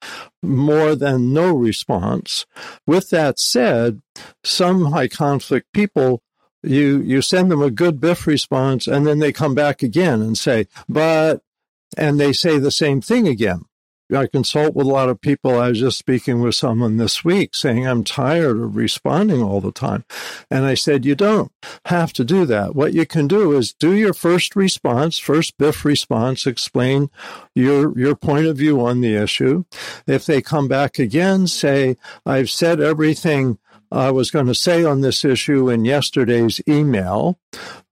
more 0.43 0.95
than 0.95 1.33
no 1.33 1.51
response. 1.51 2.45
With 2.85 3.09
that 3.09 3.39
said, 3.39 4.01
some 4.43 4.91
high 4.91 5.07
conflict 5.07 5.67
people 5.73 6.21
you 6.63 7.01
you 7.01 7.21
send 7.21 7.51
them 7.51 7.61
a 7.61 7.71
good 7.71 7.99
biff 7.99 8.27
response 8.27 8.87
and 8.87 9.05
then 9.05 9.19
they 9.19 9.31
come 9.31 9.55
back 9.55 9.83
again 9.83 10.21
and 10.21 10.37
say 10.37 10.67
but 10.89 11.41
and 11.95 12.19
they 12.19 12.33
say 12.33 12.59
the 12.59 12.71
same 12.71 13.01
thing 13.01 13.27
again. 13.27 13.61
I 14.15 14.27
consult 14.27 14.73
with 14.73 14.87
a 14.87 14.89
lot 14.89 15.09
of 15.09 15.19
people. 15.19 15.59
I 15.59 15.67
was 15.67 15.81
just 15.81 15.97
speaking 15.97 16.39
with 16.39 16.55
someone 16.55 16.95
this 16.95 17.25
week 17.25 17.53
saying 17.53 17.85
i'm 17.85 18.05
tired 18.05 18.57
of 18.57 18.77
responding 18.77 19.41
all 19.41 19.59
the 19.59 19.73
time. 19.73 20.05
And 20.49 20.65
i 20.65 20.75
said 20.75 21.05
you 21.05 21.13
don't 21.13 21.51
have 21.85 22.13
to 22.13 22.23
do 22.23 22.45
that. 22.45 22.73
What 22.73 22.93
you 22.93 23.05
can 23.05 23.27
do 23.27 23.51
is 23.51 23.73
do 23.73 23.93
your 23.93 24.13
first 24.13 24.55
response 24.55 25.19
first 25.19 25.57
biff 25.57 25.83
response 25.83 26.47
explain 26.47 27.09
your 27.53 27.97
your 27.99 28.15
point 28.15 28.47
of 28.47 28.57
view 28.57 28.79
on 28.85 29.01
the 29.01 29.15
issue. 29.15 29.65
If 30.05 30.25
they 30.25 30.41
come 30.41 30.69
back 30.69 30.99
again 30.99 31.47
say 31.47 31.97
i've 32.25 32.49
said 32.49 32.79
everything 32.79 33.57
I 33.91 34.12
was 34.12 34.32
going 34.32 34.48
to 34.48 34.56
say 34.56 34.84
on 34.84 35.01
this 35.01 35.24
issue 35.24 35.70
in 35.70 35.86
yesterday's 35.86 36.62
email. 36.67 37.39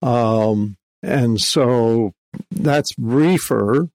Um, 0.02 0.78
and 1.02 1.40
so 1.40 2.14
that's 2.52 2.94
briefer. 2.94 3.90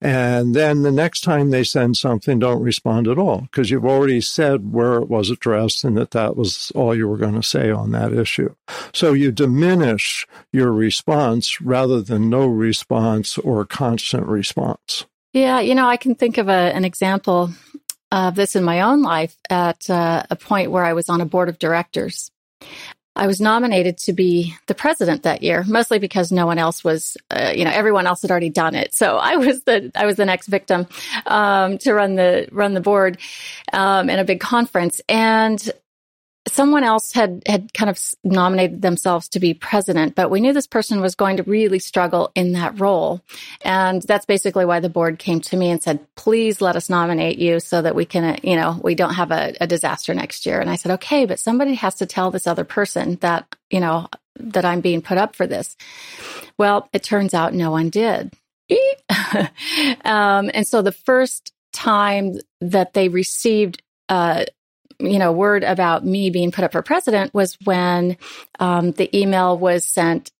And 0.00 0.54
then 0.54 0.82
the 0.82 0.92
next 0.92 1.22
time 1.22 1.48
they 1.48 1.64
send 1.64 1.96
something, 1.96 2.38
don't 2.38 2.62
respond 2.62 3.08
at 3.08 3.18
all 3.18 3.40
because 3.42 3.70
you've 3.70 3.86
already 3.86 4.20
said 4.20 4.70
where 4.72 4.98
it 4.98 5.08
was 5.08 5.30
addressed 5.30 5.82
and 5.82 5.96
that 5.96 6.10
that 6.10 6.36
was 6.36 6.70
all 6.74 6.94
you 6.94 7.08
were 7.08 7.16
going 7.16 7.36
to 7.36 7.42
say 7.42 7.70
on 7.70 7.92
that 7.92 8.12
issue. 8.12 8.54
So 8.92 9.14
you 9.14 9.32
diminish 9.32 10.26
your 10.52 10.72
response 10.72 11.58
rather 11.62 12.02
than 12.02 12.28
no 12.28 12.46
response 12.46 13.38
or 13.38 13.64
constant 13.64 14.26
response. 14.26 15.06
Yeah, 15.32 15.60
you 15.60 15.74
know, 15.74 15.88
I 15.88 15.96
can 15.96 16.14
think 16.14 16.36
of 16.36 16.48
a, 16.48 16.52
an 16.52 16.84
example 16.84 17.50
of 18.14 18.36
this 18.36 18.54
in 18.54 18.62
my 18.62 18.82
own 18.82 19.02
life 19.02 19.36
at 19.50 19.90
uh, 19.90 20.22
a 20.30 20.36
point 20.36 20.70
where 20.70 20.84
I 20.84 20.92
was 20.92 21.08
on 21.08 21.20
a 21.20 21.26
board 21.26 21.48
of 21.48 21.58
directors. 21.58 22.30
I 23.16 23.26
was 23.26 23.40
nominated 23.40 23.98
to 23.98 24.12
be 24.12 24.54
the 24.66 24.74
president 24.74 25.24
that 25.24 25.42
year, 25.42 25.64
mostly 25.66 25.98
because 25.98 26.32
no 26.32 26.46
one 26.46 26.58
else 26.58 26.82
was, 26.82 27.16
uh, 27.30 27.52
you 27.54 27.64
know, 27.64 27.70
everyone 27.70 28.06
else 28.06 28.22
had 28.22 28.30
already 28.30 28.50
done 28.50 28.74
it. 28.74 28.94
So 28.94 29.16
I 29.16 29.36
was 29.36 29.62
the 29.64 29.90
I 29.94 30.06
was 30.06 30.16
the 30.16 30.24
next 30.24 30.46
victim 30.46 30.86
um, 31.26 31.78
to 31.78 31.92
run 31.92 32.14
the 32.14 32.48
run 32.52 32.74
the 32.74 32.80
board 32.80 33.18
um, 33.72 34.10
in 34.10 34.18
a 34.18 34.24
big 34.24 34.40
conference, 34.40 35.00
and 35.08 35.60
someone 36.48 36.84
else 36.84 37.12
had 37.12 37.42
had 37.46 37.72
kind 37.72 37.88
of 37.88 37.98
nominated 38.22 38.82
themselves 38.82 39.28
to 39.30 39.40
be 39.40 39.54
president, 39.54 40.14
but 40.14 40.30
we 40.30 40.40
knew 40.40 40.52
this 40.52 40.66
person 40.66 41.00
was 41.00 41.14
going 41.14 41.38
to 41.38 41.42
really 41.44 41.78
struggle 41.78 42.30
in 42.34 42.52
that 42.52 42.78
role. 42.78 43.22
And 43.62 44.02
that's 44.02 44.26
basically 44.26 44.64
why 44.64 44.80
the 44.80 44.88
board 44.88 45.18
came 45.18 45.40
to 45.42 45.56
me 45.56 45.70
and 45.70 45.82
said, 45.82 46.06
please 46.16 46.60
let 46.60 46.76
us 46.76 46.90
nominate 46.90 47.38
you 47.38 47.60
so 47.60 47.80
that 47.80 47.94
we 47.94 48.04
can, 48.04 48.24
uh, 48.24 48.36
you 48.42 48.56
know, 48.56 48.78
we 48.82 48.94
don't 48.94 49.14
have 49.14 49.30
a, 49.30 49.54
a 49.60 49.66
disaster 49.66 50.12
next 50.12 50.44
year. 50.44 50.60
And 50.60 50.68
I 50.68 50.76
said, 50.76 50.92
okay, 50.92 51.24
but 51.24 51.40
somebody 51.40 51.74
has 51.74 51.96
to 51.96 52.06
tell 52.06 52.30
this 52.30 52.46
other 52.46 52.64
person 52.64 53.16
that, 53.16 53.46
you 53.70 53.80
know, 53.80 54.08
that 54.36 54.64
I'm 54.64 54.80
being 54.80 55.00
put 55.00 55.18
up 55.18 55.34
for 55.34 55.46
this. 55.46 55.76
Well, 56.58 56.88
it 56.92 57.02
turns 57.02 57.32
out 57.32 57.54
no 57.54 57.70
one 57.70 57.88
did. 57.88 58.34
um, 60.04 60.50
and 60.52 60.66
so 60.66 60.82
the 60.82 60.92
first 60.92 61.52
time 61.72 62.34
that 62.60 62.92
they 62.92 63.08
received, 63.08 63.82
uh, 64.08 64.44
you 64.98 65.18
know, 65.18 65.32
word 65.32 65.64
about 65.64 66.04
me 66.04 66.30
being 66.30 66.52
put 66.52 66.64
up 66.64 66.72
for 66.72 66.82
president 66.82 67.32
was 67.34 67.56
when 67.64 68.16
um, 68.58 68.92
the 68.92 69.14
email 69.16 69.58
was 69.58 69.84
sent 69.84 70.30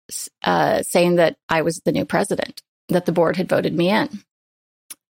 uh, 0.43 0.83
saying 0.83 1.17
that 1.17 1.37
I 1.49 1.63
was 1.63 1.81
the 1.85 1.93
new 1.93 2.05
president, 2.05 2.63
that 2.89 3.07
the 3.07 3.13
board 3.13 3.37
had 3.37 3.49
voted 3.49 3.75
me 3.75 3.91
in. 3.91 4.09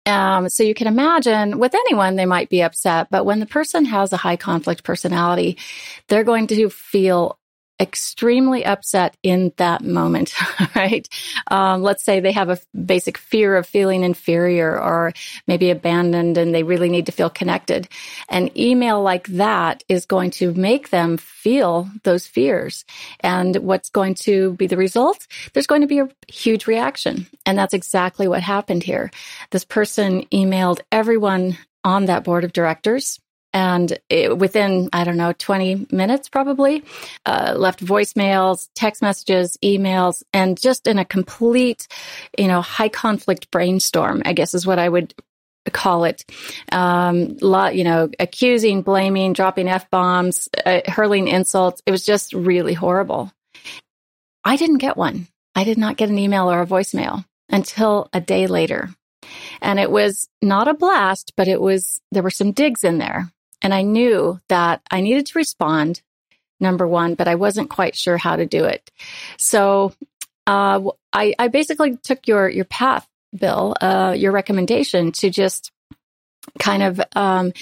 Um, 0.06 0.50
so 0.50 0.64
you 0.64 0.74
can 0.74 0.88
imagine 0.88 1.60
with 1.60 1.76
anyone, 1.76 2.16
they 2.16 2.26
might 2.26 2.50
be 2.50 2.64
upset, 2.64 3.08
but 3.12 3.26
when 3.26 3.40
the 3.40 3.46
person 3.46 3.86
has 3.86 4.12
a 4.12 4.18
high 4.18 4.36
conflict 4.36 4.84
personality, 4.84 5.58
they're 6.08 6.24
going 6.24 6.48
to 6.48 6.70
feel 6.70 7.38
extremely 7.82 8.64
upset 8.64 9.18
in 9.24 9.52
that 9.58 9.84
moment, 9.84 10.34
right? 10.76 11.08
Um, 11.48 11.82
let's 11.82 12.04
say 12.04 12.20
they 12.20 12.32
have 12.32 12.50
a 12.50 12.60
basic 12.86 13.18
fear 13.18 13.56
of 13.58 13.66
feeling 13.66 14.04
inferior 14.04 14.80
or 14.80 15.14
maybe 15.48 15.72
abandoned 15.72 16.38
and 16.38 16.54
they 16.54 16.62
really 16.64 16.90
need 16.90 17.08
to 17.08 17.12
feel 17.12 17.30
connected. 17.30 17.90
An 18.30 18.56
email 18.58 19.02
like 19.02 19.28
that 19.28 19.84
is 19.90 20.06
going 20.06 20.30
to 20.32 20.54
make 20.54 20.92
them 20.92 21.18
feel 21.18 21.90
those 22.04 22.28
fears. 22.28 22.86
And 23.22 23.56
what's 23.58 23.90
going 23.90 24.14
to 24.16 24.54
be 24.54 24.68
the 24.68 24.78
result? 24.78 25.26
There's 25.54 25.68
going 25.68 25.82
to 25.82 25.88
be 25.88 26.00
a 26.00 26.10
huge 26.28 26.68
reaction. 26.68 27.26
And 27.46 27.58
that's 27.58 27.74
exactly 27.74 28.28
what 28.28 28.44
happened 28.44 28.84
here. 28.84 29.10
This 29.50 29.66
person 29.66 30.28
emailed 30.32 30.82
everyone 30.92 31.58
on 31.84 32.06
that 32.06 32.24
board 32.24 32.44
of 32.44 32.54
directors 32.54 33.20
and 33.54 33.98
it, 34.10 34.38
within 34.38 34.90
i 34.94 35.04
don't 35.04 35.18
know 35.18 35.34
20 35.34 35.88
minutes 35.92 36.30
probably 36.30 36.84
uh, 37.26 37.54
left 37.58 37.84
voicemails 37.84 38.70
text 38.76 39.02
messages 39.02 39.58
emails 39.64 40.24
and 40.34 40.60
just 40.60 40.88
in 40.88 41.00
a 41.00 41.06
complete 41.06 41.88
you 42.38 42.48
know 42.48 42.62
high 42.62 42.90
conflict 42.90 43.52
brainstorm 43.52 44.22
i 44.26 44.34
guess 44.34 44.54
is 44.54 44.66
what 44.66 44.80
i 44.80 44.88
would 44.88 45.14
call 45.70 46.06
it. 46.06 46.26
Um 46.72 47.38
lot 47.42 47.76
you 47.76 47.84
know 47.84 48.10
accusing 48.20 48.82
blaming 48.82 49.34
dropping 49.34 49.68
f-bombs 49.68 50.50
uh, 50.66 50.82
hurling 50.88 51.28
insults. 51.28 51.82
It 51.86 51.92
was 51.92 52.06
just 52.06 52.34
really 52.34 52.74
horrible. 52.74 53.32
I 54.44 54.56
didn't 54.56 54.80
get 54.80 54.98
one. 54.98 55.28
I 55.54 55.64
did 55.64 55.78
not 55.78 55.98
get 55.98 56.10
an 56.10 56.18
email 56.18 56.50
or 56.50 56.62
a 56.62 56.66
voicemail 56.66 57.26
until 57.50 58.10
a 58.14 58.22
day 58.22 58.48
later. 58.48 58.90
And 59.62 59.80
it 59.80 59.92
was 59.92 60.28
not 60.42 60.68
a 60.68 60.74
blast 60.74 61.34
but 61.38 61.48
it 61.48 61.62
was 61.62 62.02
there 62.12 62.24
were 62.24 62.32
some 62.32 62.54
digs 62.54 62.84
in 62.84 62.98
there 62.98 63.32
and 63.62 63.74
I 63.74 63.82
knew 63.84 64.40
that 64.50 64.82
I 64.90 65.02
needed 65.02 65.28
to 65.28 65.38
respond, 65.38 66.02
number 66.60 66.88
one, 66.88 67.16
but 67.16 67.28
I 67.28 67.36
wasn't 67.36 67.70
quite 67.70 67.96
sure 67.96 68.18
how 68.18 68.36
to 68.36 68.46
do 68.46 68.66
it. 68.66 68.92
So 69.38 69.94
uh, 70.48 70.82
I, 71.14 71.34
I, 71.38 71.48
basically 71.50 71.98
took 71.98 72.28
your 72.28 72.50
your 72.50 72.66
path, 72.66 73.08
Bill, 73.36 73.76
uh, 73.80 74.16
your 74.18 74.32
recommendation 74.32 75.12
to 75.14 75.30
just 75.30 75.72
kind 76.60 76.84
of 76.84 77.00
um, 77.16 77.54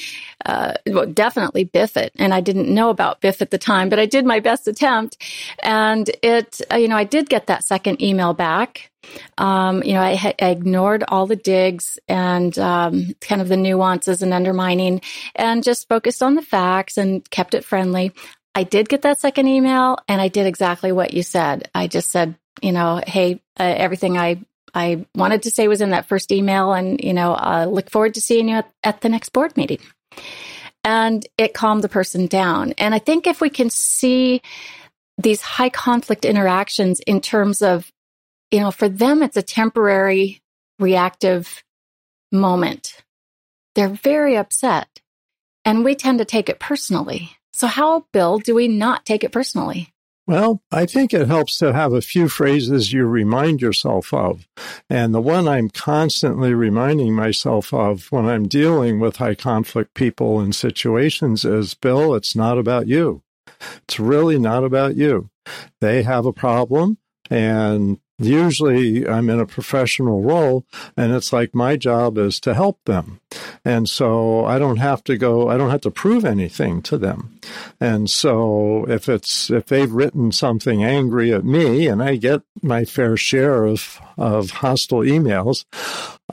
uh, 0.46 0.74
well, 0.88 1.06
definitely 1.06 1.64
biff 1.64 1.98
it. 1.98 2.12
And 2.18 2.34
i 2.34 2.42
didn't 2.42 2.74
know 2.74 2.90
about 2.90 3.22
biff 3.22 3.42
at 3.42 3.52
the 3.52 3.58
time 3.58 3.90
but 3.90 4.00
i 4.00 4.06
did 4.06 4.26
my 4.26 4.40
best 4.40 4.68
attempt. 4.68 5.18
And 5.64 6.10
it 6.24 6.62
uh, 6.72 6.78
you 6.78 6.88
know 6.88 6.98
i 6.98 7.04
did 7.04 7.30
get 7.30 7.48
that 7.48 7.64
second 7.64 8.02
email 8.02 8.34
back. 8.34 8.92
Um, 9.38 9.82
you 9.84 9.94
know 9.94 10.02
I, 10.02 10.34
I, 10.40 10.50
ignored 10.50 11.04
all 11.08 11.26
the 11.26 11.36
digs 11.36 11.98
and 12.08 12.58
um, 12.60 13.16
kind 13.22 13.42
of 13.42 13.48
the 13.48 13.58
nuances 13.58 14.22
and 14.22 14.34
undermining 14.34 15.02
and 15.36 15.64
just 15.64 15.88
focused 15.88 16.22
on 16.22 16.36
the 16.36 16.42
facts 16.42 16.98
and 16.98 17.28
kept 17.30 17.54
it 17.54 17.66
friendly. 17.66 18.12
I 18.56 18.64
did 18.64 18.90
get 18.90 19.04
that 19.04 19.20
second 19.20 19.48
email 19.48 20.00
and 20.08 20.22
i 20.22 20.28
did 20.28 20.46
exactly 20.48 20.92
what 20.92 21.14
you 21.14 21.24
said. 21.24 21.70
I 21.74 21.88
just 21.88 22.12
said 22.12 22.36
you 22.62 22.72
know 22.72 23.02
hey 23.06 23.42
uh, 23.60 23.64
everything 23.64 24.18
i 24.18 24.38
I 24.74 25.06
wanted 25.16 25.44
to 25.44 25.52
say 25.52 25.68
was 25.68 25.82
in 25.82 25.92
that 25.92 26.08
first 26.08 26.32
email, 26.32 26.74
and 26.74 27.00
you 27.02 27.14
know, 27.14 27.34
uh, 27.34 27.68
look 27.70 27.90
forward 27.90 28.16
to 28.16 28.22
seeing 28.22 28.50
you 28.50 28.56
at, 28.56 28.72
at 28.84 29.02
the 29.02 29.10
next 29.10 29.30
board 29.30 29.56
meeting. 29.58 29.80
And 30.84 31.26
it 31.38 31.54
calmed 31.54 31.84
the 31.84 31.90
person 31.90 32.28
down. 32.28 32.74
And 32.78 32.96
I 32.96 33.00
think 33.00 33.28
if 33.28 33.42
we 33.42 33.50
can 33.50 33.70
see 33.70 34.42
these 35.18 35.42
high 35.42 35.70
conflict 35.70 36.24
interactions 36.24 37.02
in 37.02 37.20
terms 37.20 37.62
of, 37.62 37.92
you 38.52 38.62
know, 38.62 38.72
for 38.72 38.88
them, 38.88 39.22
it's 39.22 39.38
a 39.38 39.42
temporary 39.42 40.42
reactive 40.80 41.64
moment. 42.32 43.04
They're 43.76 43.90
very 43.90 44.38
upset. 44.38 44.88
And 45.66 45.84
we 45.84 45.96
tend 45.96 46.20
to 46.20 46.26
take 46.26 46.50
it 46.50 46.60
personally. 46.60 47.32
So, 47.54 47.68
how, 47.68 48.06
Bill, 48.14 48.40
do 48.40 48.56
we 48.56 48.68
not 48.68 49.06
take 49.06 49.24
it 49.24 49.34
personally? 49.34 49.94
Well, 50.30 50.62
I 50.72 50.86
think 50.86 51.12
it 51.12 51.26
helps 51.26 51.58
to 51.58 51.74
have 51.74 51.92
a 51.92 52.04
few 52.04 52.30
phrases 52.30 52.94
you 52.94 53.08
remind 53.08 53.64
yourself 53.64 54.14
of. 54.14 54.48
And 54.88 55.12
the 55.12 55.20
one 55.20 55.48
I'm 55.48 55.72
constantly 55.72 56.54
reminding 56.54 57.16
myself 57.16 57.74
of 57.74 58.12
when 58.12 58.28
I'm 58.28 58.48
dealing 58.48 59.00
with 59.00 59.16
high 59.16 59.34
conflict 59.34 59.96
people 59.96 60.40
and 60.40 60.54
situations 60.54 61.46
is 61.46 61.74
Bill, 61.74 62.14
it's 62.14 62.36
not 62.36 62.60
about 62.60 62.88
you. 62.88 63.24
It's 63.88 64.00
really 64.00 64.38
not 64.38 64.64
about 64.64 64.96
you. 64.96 65.32
They 65.82 66.04
have 66.04 66.28
a 66.28 66.32
problem 66.32 67.00
and 67.32 67.98
usually 68.20 69.08
I'm 69.08 69.30
in 69.30 69.40
a 69.40 69.46
professional 69.46 70.22
role 70.22 70.66
and 70.98 71.14
it's 71.14 71.32
like 71.32 71.56
my 71.56 71.76
job 71.76 72.18
is 72.18 72.40
to 72.42 72.54
help 72.54 72.80
them. 72.86 73.20
And 73.64 73.90
so 73.90 74.46
I 74.46 74.60
don't 74.60 74.78
have 74.78 75.04
to 75.06 75.18
go, 75.18 75.50
I 75.50 75.58
don't 75.58 75.70
have 75.70 75.82
to 75.82 75.92
prove 75.92 76.26
anything 76.26 76.82
to 76.84 76.98
them. 76.98 77.40
And 77.80 78.10
so 78.10 78.86
if 78.88 79.08
it's, 79.08 79.50
if 79.50 79.66
they've 79.66 79.92
written 79.92 80.32
something 80.32 80.84
angry 80.84 81.34
at 81.34 81.46
me 81.46 81.88
and 81.88 82.02
I 82.02 82.16
get 82.16 82.42
my 82.62 82.86
fair 82.86 83.18
share 83.18 83.66
of, 83.66 84.00
of 84.18 84.50
hostile 84.50 85.00
emails, 85.00 85.66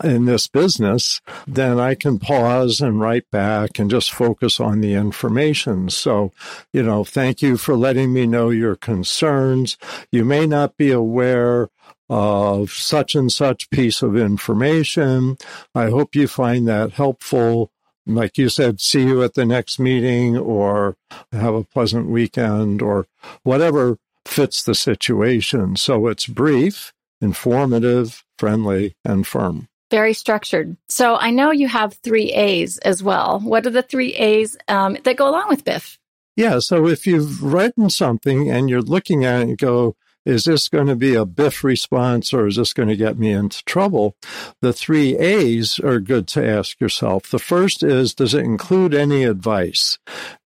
in 0.04 0.26
this 0.26 0.46
business, 0.46 1.20
then 1.46 1.78
I 1.78 1.94
can 1.94 2.18
pause 2.18 2.80
and 2.80 3.00
write 3.00 3.30
back 3.30 3.78
and 3.78 3.90
just 3.90 4.12
focus 4.12 4.60
on 4.60 4.80
the 4.80 4.94
information. 4.94 5.88
So, 5.90 6.32
you 6.72 6.82
know, 6.82 7.04
thank 7.04 7.42
you 7.42 7.56
for 7.56 7.76
letting 7.76 8.12
me 8.12 8.26
know 8.26 8.50
your 8.50 8.76
concerns. 8.76 9.76
You 10.10 10.24
may 10.24 10.46
not 10.46 10.76
be 10.76 10.90
aware 10.90 11.68
of 12.08 12.70
such 12.70 13.14
and 13.14 13.30
such 13.30 13.70
piece 13.70 14.02
of 14.02 14.16
information. 14.16 15.36
I 15.74 15.90
hope 15.90 16.14
you 16.14 16.28
find 16.28 16.68
that 16.68 16.92
helpful. 16.92 17.70
Like 18.06 18.38
you 18.38 18.48
said, 18.48 18.80
see 18.80 19.02
you 19.02 19.22
at 19.24 19.34
the 19.34 19.44
next 19.44 19.80
meeting 19.80 20.36
or 20.36 20.96
have 21.32 21.54
a 21.54 21.64
pleasant 21.64 22.08
weekend 22.08 22.80
or 22.80 23.06
whatever 23.42 23.98
fits 24.24 24.62
the 24.62 24.74
situation. 24.74 25.76
So 25.76 26.06
it's 26.06 26.26
brief, 26.26 26.92
informative, 27.20 28.24
friendly, 28.38 28.94
and 29.04 29.26
firm. 29.26 29.68
Very 29.90 30.14
structured. 30.14 30.76
So 30.88 31.16
I 31.16 31.30
know 31.30 31.50
you 31.50 31.68
have 31.68 31.94
three 31.94 32.32
A's 32.32 32.78
as 32.78 33.02
well. 33.02 33.40
What 33.40 33.66
are 33.66 33.70
the 33.70 33.82
three 33.82 34.14
A's 34.14 34.56
um, 34.68 34.96
that 35.04 35.16
go 35.16 35.28
along 35.28 35.48
with 35.48 35.64
BIFF? 35.64 35.98
Yeah. 36.34 36.58
So 36.58 36.86
if 36.86 37.06
you've 37.06 37.42
written 37.42 37.88
something 37.88 38.50
and 38.50 38.68
you're 38.68 38.82
looking 38.82 39.24
at 39.24 39.40
it 39.40 39.48
and 39.48 39.58
go, 39.58 39.96
is 40.26 40.44
this 40.44 40.68
going 40.68 40.88
to 40.88 40.96
be 40.96 41.14
a 41.14 41.24
biff 41.24 41.62
response 41.62 42.34
or 42.34 42.48
is 42.48 42.56
this 42.56 42.72
going 42.72 42.88
to 42.88 42.96
get 42.96 43.18
me 43.18 43.30
into 43.30 43.64
trouble? 43.64 44.16
The 44.60 44.72
three 44.72 45.16
A's 45.16 45.78
are 45.78 46.00
good 46.00 46.26
to 46.28 46.46
ask 46.46 46.80
yourself. 46.80 47.30
The 47.30 47.38
first 47.38 47.84
is, 47.84 48.12
does 48.12 48.34
it 48.34 48.44
include 48.44 48.92
any 48.92 49.22
advice? 49.22 49.98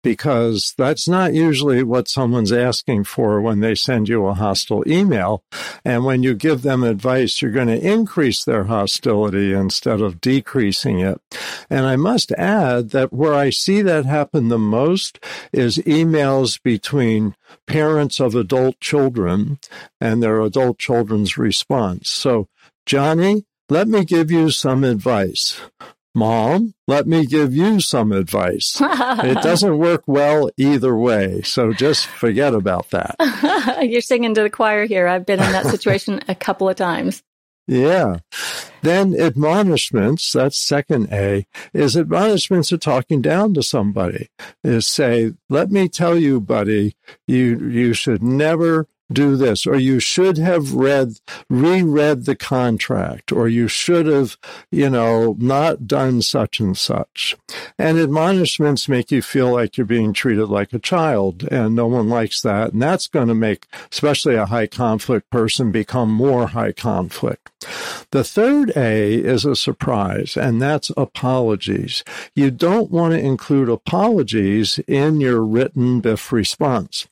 Because 0.03 0.75
that's 0.77 1.09
not 1.09 1.35
usually 1.35 1.83
what 1.83 2.09
someone's 2.09 2.53
asking 2.53 3.05
for 3.05 3.41
when 3.41 3.61
they 3.61 3.75
send 3.75 4.09
you 4.09 4.27
a 4.27 4.35
hostile 4.35 4.85
email. 4.87 5.43
And 5.85 6.05
when 6.05 6.23
you 6.23 6.35
give 6.35 6.63
them 6.63 6.83
advice, 6.83 7.41
you're 7.41 7.51
going 7.51 7.69
to 7.69 7.87
increase 7.87 8.45
their 8.45 8.65
hostility 8.65 9.53
instead 9.53 10.01
of 10.01 10.21
decreasing 10.21 11.01
it. 11.01 11.21
And 11.71 11.87
I 11.87 11.97
must 11.97 12.33
add 12.33 12.91
that 12.91 13.13
where 13.13 13.35
I 13.35 13.51
see 13.51 13.81
that 13.83 14.05
happen 14.05 14.49
the 14.49 14.59
most 14.59 15.25
is 15.53 15.79
emails 15.79 16.63
between 16.63 17.35
parents 17.67 18.21
of 18.21 18.35
adult 18.35 18.81
children 18.81 19.59
and 20.01 20.23
their 20.23 20.41
adult 20.41 20.79
children's 20.79 21.39
response. 21.39 22.11
So, 22.11 22.49
Johnny, 22.87 23.45
let 23.69 23.89
me 23.89 24.05
give 24.05 24.31
you 24.31 24.51
some 24.51 24.85
advice. 24.85 25.61
Mom, 26.15 26.75
let 26.89 27.07
me 27.07 27.25
give 27.25 27.55
you 27.55 27.81
some 27.81 28.11
advice. 28.11 28.77
it 28.81 29.43
doesn't 29.43 29.79
work 29.79 30.03
well 30.07 30.51
either 30.57 30.97
way. 30.97 31.41
So 31.43 31.73
just 31.73 32.07
forget 32.07 32.53
about 32.53 32.91
that. 32.91 33.15
You're 33.89 34.01
singing 34.01 34.35
to 34.35 34.43
the 34.43 34.51
choir 34.51 34.87
here. 34.87 35.07
I've 35.07 35.25
been 35.25 35.41
in 35.41 35.53
that 35.53 35.67
situation 35.71 36.21
a 36.27 36.35
couple 36.35 36.69
of 36.69 36.75
times. 36.75 37.23
Yeah. 37.71 38.17
Then 38.83 39.15
admonishments, 39.15 40.33
that's 40.33 40.59
second 40.59 41.13
A, 41.13 41.47
is 41.73 41.97
admonishments 41.97 42.73
are 42.73 42.79
talking 42.79 43.23
down 43.23 43.55
to 43.55 43.63
somebody. 43.63 44.29
Is 44.65 44.89
say, 44.89 45.35
let 45.49 45.71
me 45.71 45.89
tell 45.89 46.17
you, 46.17 46.41
buddy, 46.41 46.97
you 47.29 47.61
you 47.69 47.95
should 47.95 48.25
never 48.25 48.89
do 49.13 49.37
this, 49.37 49.67
or 49.67 49.77
you 49.77 50.01
should 50.01 50.39
have 50.39 50.75
read, 50.75 51.21
reread 51.49 52.25
the 52.25 52.37
contract, 52.37 53.33
or 53.33 53.49
you 53.49 53.69
should 53.69 54.07
have, 54.07 54.37
you 54.71 54.91
know, 54.91 55.37
not 55.39 55.87
done 55.87 56.23
such 56.23 56.61
and 56.61 56.77
such. 56.77 57.37
And 57.79 57.99
admonishments 57.99 58.89
make 58.89 59.11
you 59.11 59.23
feel 59.23 59.53
like 59.53 59.77
you're 59.77 59.87
being 59.87 60.13
treated 60.13 60.47
like 60.47 60.73
a 60.73 60.79
child, 60.79 61.45
and 61.51 61.75
no 61.75 61.87
one 61.87 62.09
likes 62.09 62.43
that. 62.43 62.73
And 62.73 62.83
that's 62.83 63.09
going 63.09 63.29
to 63.29 63.35
make, 63.35 63.67
especially 63.91 64.35
a 64.35 64.47
high 64.47 64.67
conflict 64.67 65.31
person, 65.31 65.73
become 65.73 66.11
more 66.11 66.49
high 66.49 66.73
conflict. 66.73 67.51
The 68.11 68.25
third 68.25 68.73
A 68.75 69.15
is 69.15 69.45
a 69.45 69.55
surprise, 69.55 70.37
and 70.37 70.63
that's 70.63 70.91
apologies. 70.97 72.03
You 72.35 72.51
don't 72.51 72.91
want 72.91 73.13
to 73.13 73.21
include 73.21 73.69
apologies 73.69 74.81
in 74.87 75.21
your 75.21 75.43
written 75.43 76.01
BIF 76.01 76.33
response. 76.33 77.07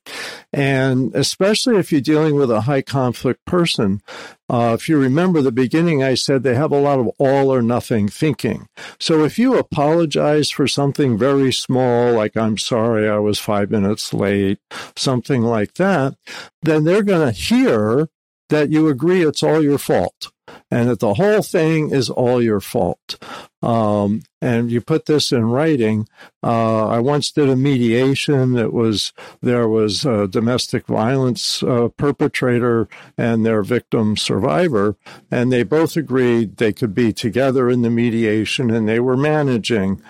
And 0.52 1.14
especially 1.14 1.76
if 1.76 1.87
you're 1.92 2.00
dealing 2.00 2.36
with 2.36 2.50
a 2.50 2.62
high 2.62 2.82
conflict 2.82 3.44
person, 3.44 4.02
uh, 4.48 4.76
if 4.78 4.88
you 4.88 4.98
remember 4.98 5.42
the 5.42 5.52
beginning, 5.52 6.02
I 6.02 6.14
said 6.14 6.42
they 6.42 6.54
have 6.54 6.72
a 6.72 6.80
lot 6.80 6.98
of 6.98 7.08
all 7.18 7.52
or 7.52 7.62
nothing 7.62 8.08
thinking. 8.08 8.68
So 8.98 9.24
if 9.24 9.38
you 9.38 9.56
apologize 9.56 10.50
for 10.50 10.66
something 10.66 11.18
very 11.18 11.52
small, 11.52 12.12
like 12.12 12.36
I'm 12.36 12.58
sorry 12.58 13.08
I 13.08 13.18
was 13.18 13.38
five 13.38 13.70
minutes 13.70 14.14
late, 14.14 14.58
something 14.96 15.42
like 15.42 15.74
that, 15.74 16.16
then 16.62 16.84
they're 16.84 17.02
going 17.02 17.26
to 17.26 17.38
hear 17.38 18.08
that 18.48 18.70
you 18.70 18.88
agree 18.88 19.22
it's 19.22 19.42
all 19.42 19.62
your 19.62 19.78
fault 19.78 20.32
and 20.70 20.88
that 20.88 21.00
the 21.00 21.14
whole 21.14 21.42
thing 21.42 21.90
is 21.90 22.10
all 22.10 22.42
your 22.42 22.60
fault. 22.60 23.16
Um, 23.62 24.22
and 24.40 24.70
you 24.70 24.80
put 24.80 25.06
this 25.06 25.32
in 25.32 25.46
writing. 25.46 26.08
Uh, 26.44 26.86
I 26.86 27.00
once 27.00 27.32
did 27.32 27.48
a 27.48 27.56
mediation. 27.56 28.52
that 28.52 28.72
was 28.72 29.12
there 29.40 29.66
was 29.66 30.04
a 30.04 30.28
domestic 30.28 30.86
violence 30.86 31.62
uh, 31.64 31.88
perpetrator 31.96 32.88
and 33.16 33.44
their 33.44 33.64
victim 33.64 34.16
survivor, 34.16 34.96
and 35.28 35.50
they 35.50 35.64
both 35.64 35.96
agreed 35.96 36.58
they 36.58 36.72
could 36.72 36.94
be 36.94 37.12
together 37.12 37.68
in 37.68 37.82
the 37.82 37.90
mediation, 37.90 38.70
and 38.70 38.88
they 38.88 39.00
were 39.00 39.16
managing 39.16 40.00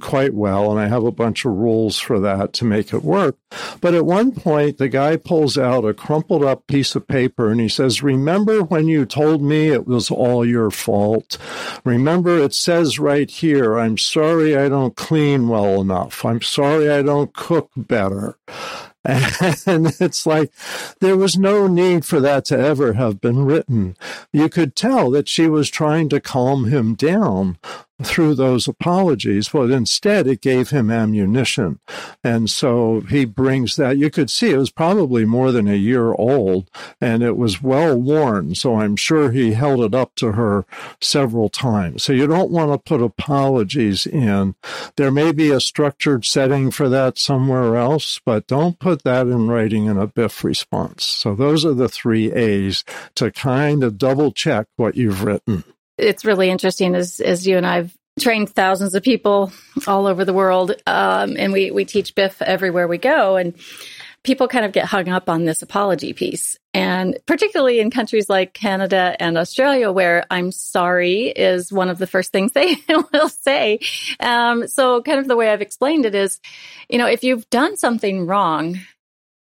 quite 0.00 0.34
well. 0.34 0.72
And 0.72 0.80
I 0.80 0.88
have 0.88 1.04
a 1.04 1.12
bunch 1.12 1.44
of 1.44 1.52
rules 1.52 2.00
for 2.00 2.18
that 2.18 2.52
to 2.54 2.64
make 2.64 2.92
it 2.92 3.04
work. 3.04 3.36
But 3.80 3.94
at 3.94 4.04
one 4.04 4.32
point, 4.32 4.78
the 4.78 4.88
guy 4.88 5.16
pulls 5.16 5.56
out 5.56 5.84
a 5.84 5.94
crumpled 5.94 6.42
up 6.42 6.66
piece 6.66 6.96
of 6.96 7.06
paper 7.06 7.52
and 7.52 7.60
he 7.60 7.68
says, 7.68 8.02
"Remember 8.02 8.64
when 8.64 8.88
you 8.88 9.06
told 9.06 9.42
me 9.42 9.68
it 9.68 9.86
was 9.86 10.05
all 10.10 10.44
your 10.44 10.70
fault? 10.70 11.38
Remember 11.84 12.38
it 12.38 12.54
says 12.54 12.98
right 12.98 13.30
here." 13.30 13.78
I'm 13.78 13.98
sorry 13.98 14.56
I 14.56 14.68
don't 14.68 14.96
clean 14.96 15.48
well 15.48 15.80
enough. 15.80 16.24
I'm 16.24 16.42
sorry 16.42 16.90
I 16.90 17.02
don't 17.02 17.32
cook 17.32 17.70
better. 17.76 18.36
And 19.08 19.94
it's 20.00 20.26
like 20.26 20.50
there 21.00 21.16
was 21.16 21.38
no 21.38 21.68
need 21.68 22.04
for 22.04 22.18
that 22.18 22.44
to 22.46 22.58
ever 22.58 22.94
have 22.94 23.20
been 23.20 23.44
written. 23.44 23.96
You 24.32 24.48
could 24.48 24.74
tell 24.74 25.12
that 25.12 25.28
she 25.28 25.46
was 25.46 25.70
trying 25.70 26.08
to 26.08 26.20
calm 26.20 26.64
him 26.64 26.94
down 26.96 27.56
through 28.02 28.34
those 28.34 28.68
apologies, 28.68 29.48
but 29.48 29.70
instead 29.70 30.26
it 30.26 30.42
gave 30.42 30.70
him 30.70 30.90
ammunition. 30.90 31.80
And 32.22 32.50
so 32.50 33.00
he 33.00 33.24
brings 33.24 33.76
that. 33.76 33.96
You 33.96 34.10
could 34.10 34.30
see 34.30 34.50
it 34.50 34.58
was 34.58 34.70
probably 34.70 35.24
more 35.24 35.50
than 35.50 35.66
a 35.66 35.74
year 35.74 36.12
old 36.12 36.70
and 37.00 37.22
it 37.22 37.36
was 37.36 37.62
well 37.62 37.98
worn. 37.98 38.54
So 38.54 38.76
I'm 38.76 38.96
sure 38.96 39.30
he 39.30 39.52
held 39.52 39.80
it 39.80 39.94
up 39.94 40.14
to 40.16 40.32
her 40.32 40.66
several 41.00 41.48
times. 41.48 42.02
So 42.02 42.12
you 42.12 42.26
don't 42.26 42.50
want 42.50 42.72
to 42.72 42.78
put 42.78 43.02
apologies 43.02 44.06
in. 44.06 44.54
There 44.96 45.10
may 45.10 45.32
be 45.32 45.50
a 45.50 45.60
structured 45.60 46.24
setting 46.24 46.70
for 46.70 46.88
that 46.90 47.18
somewhere 47.18 47.76
else, 47.76 48.20
but 48.24 48.46
don't 48.46 48.78
put 48.78 49.04
that 49.04 49.26
in 49.26 49.48
writing 49.48 49.86
in 49.86 49.96
a 49.96 50.06
BIF 50.06 50.44
response. 50.44 51.04
So 51.04 51.34
those 51.34 51.64
are 51.64 51.74
the 51.74 51.88
three 51.88 52.32
A's 52.32 52.84
to 53.14 53.30
kind 53.30 53.82
of 53.82 53.96
double 53.96 54.32
check 54.32 54.66
what 54.76 54.96
you've 54.96 55.24
written 55.24 55.64
it's 55.98 56.24
really 56.24 56.50
interesting 56.50 56.94
as 56.94 57.20
as 57.20 57.46
you 57.46 57.56
and 57.56 57.66
I've 57.66 57.96
trained 58.18 58.48
thousands 58.50 58.94
of 58.94 59.02
people 59.02 59.52
all 59.86 60.06
over 60.06 60.24
the 60.24 60.32
world, 60.32 60.72
um, 60.86 61.36
and 61.38 61.52
we 61.52 61.70
we 61.70 61.84
teach 61.84 62.14
Biff 62.14 62.40
everywhere 62.42 62.88
we 62.88 62.98
go, 62.98 63.36
and 63.36 63.54
people 64.24 64.48
kind 64.48 64.64
of 64.64 64.72
get 64.72 64.86
hung 64.86 65.08
up 65.08 65.28
on 65.28 65.44
this 65.44 65.62
apology 65.62 66.12
piece, 66.12 66.58
and 66.74 67.18
particularly 67.26 67.80
in 67.80 67.90
countries 67.90 68.28
like 68.28 68.54
Canada 68.54 69.16
and 69.20 69.36
Australia, 69.36 69.92
where 69.92 70.24
"I'm 70.30 70.52
sorry" 70.52 71.28
is 71.28 71.72
one 71.72 71.90
of 71.90 71.98
the 71.98 72.06
first 72.06 72.32
things 72.32 72.52
they 72.54 72.76
will 73.12 73.28
say. 73.28 73.80
Um, 74.20 74.66
so, 74.68 75.02
kind 75.02 75.18
of 75.18 75.28
the 75.28 75.36
way 75.36 75.50
I've 75.50 75.62
explained 75.62 76.06
it 76.06 76.14
is, 76.14 76.40
you 76.88 76.98
know, 76.98 77.06
if 77.06 77.22
you've 77.24 77.48
done 77.50 77.76
something 77.76 78.26
wrong. 78.26 78.80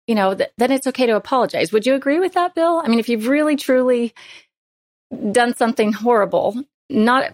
You 0.08 0.14
know, 0.14 0.36
th- 0.36 0.52
then 0.60 0.72
it's 0.72 0.86
okay 0.86 1.08
to 1.08 1.16
apologize. 1.16 1.72
Would 1.72 1.88
you 1.88 1.96
agree 1.96 2.20
with 2.20 2.34
that, 2.34 2.54
Bill? 2.54 2.80
I 2.80 2.88
mean, 2.90 3.00
if 3.00 3.10
you've 3.10 3.28
really 3.28 3.56
truly 3.56 4.14
done 5.32 5.56
something 5.56 5.94
horrible, 5.94 6.64
not 6.90 7.32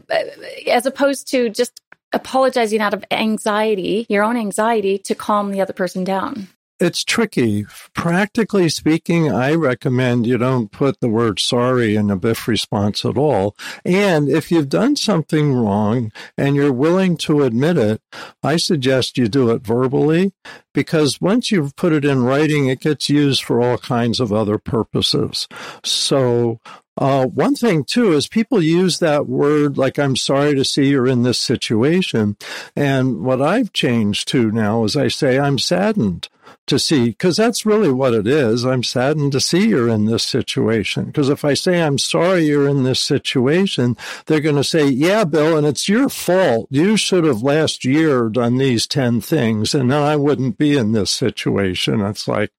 as 0.67 0.85
opposed 0.85 1.29
to 1.29 1.49
just 1.49 1.81
apologizing 2.13 2.81
out 2.81 2.93
of 2.93 3.05
anxiety, 3.11 4.05
your 4.09 4.23
own 4.23 4.37
anxiety 4.37 4.97
to 4.97 5.15
calm 5.15 5.51
the 5.51 5.61
other 5.61 5.73
person 5.73 6.03
down. 6.03 6.47
It's 6.81 7.03
tricky. 7.03 7.67
Practically 7.93 8.67
speaking, 8.67 9.31
I 9.31 9.53
recommend 9.53 10.25
you 10.25 10.39
don't 10.39 10.71
put 10.71 10.99
the 10.99 11.09
word 11.09 11.39
sorry 11.39 11.95
in 11.95 12.09
a 12.09 12.15
biff 12.15 12.47
response 12.47 13.05
at 13.05 13.19
all. 13.19 13.55
And 13.85 14.27
if 14.27 14.51
you've 14.51 14.67
done 14.67 14.95
something 14.95 15.53
wrong 15.53 16.11
and 16.39 16.55
you're 16.55 16.73
willing 16.73 17.17
to 17.17 17.43
admit 17.43 17.77
it, 17.77 18.01
I 18.41 18.57
suggest 18.57 19.19
you 19.19 19.27
do 19.27 19.51
it 19.51 19.61
verbally 19.61 20.33
because 20.73 21.21
once 21.21 21.51
you've 21.51 21.75
put 21.75 21.93
it 21.93 22.03
in 22.03 22.23
writing, 22.23 22.65
it 22.65 22.79
gets 22.79 23.09
used 23.09 23.43
for 23.43 23.61
all 23.61 23.77
kinds 23.77 24.19
of 24.19 24.33
other 24.33 24.57
purposes. 24.57 25.47
So 25.83 26.61
uh, 26.97 27.25
one 27.25 27.55
thing 27.55 27.83
too 27.83 28.13
is 28.13 28.27
people 28.27 28.61
use 28.61 28.99
that 28.99 29.27
word 29.27 29.77
like 29.77 29.97
"I'm 29.97 30.15
sorry 30.15 30.55
to 30.55 30.65
see 30.65 30.89
you're 30.89 31.07
in 31.07 31.23
this 31.23 31.39
situation," 31.39 32.37
and 32.75 33.21
what 33.21 33.41
I've 33.41 33.73
changed 33.73 34.27
to 34.29 34.51
now 34.51 34.83
is 34.83 34.95
I 34.97 35.07
say 35.07 35.39
I'm 35.39 35.59
saddened 35.59 36.27
to 36.67 36.79
see, 36.79 37.09
because 37.09 37.37
that's 37.37 37.65
really 37.65 37.91
what 37.91 38.13
it 38.13 38.27
is. 38.27 38.65
I'm 38.65 38.83
saddened 38.83 39.31
to 39.33 39.41
see 39.41 39.67
you're 39.67 39.89
in 39.89 40.05
this 40.05 40.23
situation. 40.23 41.05
Because 41.05 41.29
if 41.29 41.43
I 41.43 41.53
say, 41.53 41.81
I'm 41.81 41.97
sorry 41.97 42.45
you're 42.45 42.67
in 42.67 42.83
this 42.83 42.99
situation, 42.99 43.97
they're 44.25 44.39
going 44.39 44.55
to 44.55 44.63
say, 44.63 44.87
yeah, 44.87 45.23
Bill, 45.23 45.57
and 45.57 45.67
it's 45.67 45.89
your 45.89 46.09
fault. 46.09 46.67
You 46.69 46.97
should 46.97 47.23
have 47.23 47.41
last 47.41 47.83
year 47.83 48.29
done 48.29 48.57
these 48.57 48.87
10 48.87 49.21
things, 49.21 49.73
and 49.75 49.91
then 49.91 50.01
I 50.01 50.15
wouldn't 50.15 50.57
be 50.57 50.77
in 50.77 50.91
this 50.91 51.11
situation. 51.11 52.01
It's 52.01 52.27
like, 52.27 52.51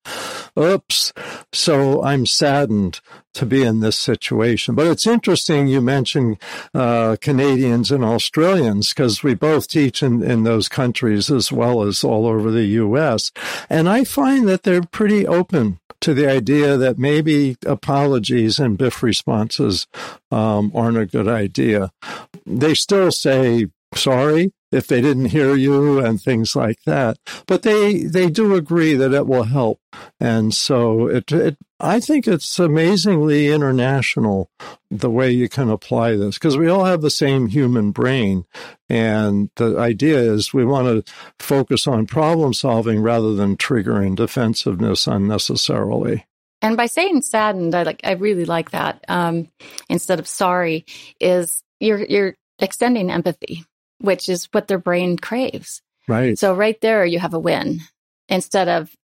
oops. 0.58 1.12
So 1.52 2.02
I'm 2.02 2.26
saddened 2.26 3.00
to 3.34 3.46
be 3.46 3.62
in 3.62 3.80
this 3.80 3.96
situation. 3.96 4.74
But 4.74 4.86
it's 4.86 5.06
interesting 5.06 5.66
you 5.66 5.80
mentioned 5.80 6.38
uh, 6.74 7.16
Canadians 7.20 7.90
and 7.90 8.04
Australians 8.04 8.90
because 8.90 9.22
we 9.22 9.34
both 9.34 9.68
teach 9.68 10.02
in, 10.02 10.22
in 10.22 10.44
those 10.44 10.68
countries 10.68 11.30
as 11.30 11.50
well 11.50 11.82
as 11.82 12.04
all 12.04 12.26
over 12.26 12.50
the 12.50 12.64
U.S. 12.64 13.32
And 13.68 13.88
I 13.88 14.04
find 14.04 14.48
that 14.48 14.62
they're 14.62 14.82
pretty 14.82 15.26
open 15.26 15.78
to 16.00 16.14
the 16.14 16.28
idea 16.28 16.76
that 16.76 16.98
maybe 16.98 17.56
apologies 17.64 18.58
and 18.58 18.76
biff 18.76 19.02
responses 19.02 19.86
um, 20.30 20.72
aren't 20.74 20.98
a 20.98 21.06
good 21.06 21.28
idea. 21.28 21.92
They 22.44 22.74
still 22.74 23.12
say 23.12 23.68
sorry 23.94 24.52
if 24.72 24.86
they 24.86 25.00
didn't 25.00 25.26
hear 25.26 25.54
you 25.54 26.00
and 26.00 26.20
things 26.20 26.56
like 26.56 26.82
that. 26.86 27.18
But 27.46 27.62
they 27.62 28.04
they 28.04 28.30
do 28.30 28.54
agree 28.54 28.94
that 28.94 29.12
it 29.12 29.26
will 29.26 29.44
help, 29.44 29.80
and 30.18 30.52
so 30.52 31.06
it, 31.06 31.30
it 31.30 31.58
I 31.78 32.00
think 32.00 32.26
it's 32.26 32.58
amazingly 32.58 33.48
international 33.48 34.50
the 34.90 35.10
way 35.10 35.30
you 35.30 35.48
can 35.48 35.68
apply 35.68 36.16
this 36.16 36.38
because 36.38 36.56
we 36.56 36.68
all 36.68 36.84
have 36.84 37.02
the 37.02 37.10
same 37.10 37.48
human 37.48 37.90
brain, 37.92 38.44
and 38.88 39.50
the 39.56 39.78
idea 39.78 40.18
is 40.18 40.54
we 40.54 40.64
want 40.64 41.06
to 41.06 41.12
focus 41.38 41.86
on 41.86 42.06
problem 42.06 42.54
solving 42.54 43.02
rather 43.02 43.34
than 43.34 43.56
triggering 43.56 44.16
defensiveness 44.16 45.06
unnecessarily. 45.06 46.26
And 46.62 46.76
by 46.76 46.86
saying 46.86 47.22
saddened, 47.22 47.74
I 47.74 47.82
like 47.82 48.00
I 48.04 48.12
really 48.12 48.44
like 48.44 48.70
that. 48.70 49.04
Um, 49.08 49.48
instead 49.88 50.20
of 50.20 50.28
sorry, 50.28 50.86
is 51.20 51.62
you're 51.80 52.04
you're 52.04 52.34
extending 52.60 53.10
empathy 53.10 53.64
which 54.02 54.28
is 54.28 54.48
what 54.52 54.68
their 54.68 54.78
brain 54.78 55.16
craves. 55.16 55.82
Right. 56.06 56.38
So 56.38 56.54
right 56.54 56.80
there, 56.80 57.04
you 57.06 57.18
have 57.18 57.34
a 57.34 57.38
win 57.38 57.80
instead 58.28 58.68
of 58.68 58.94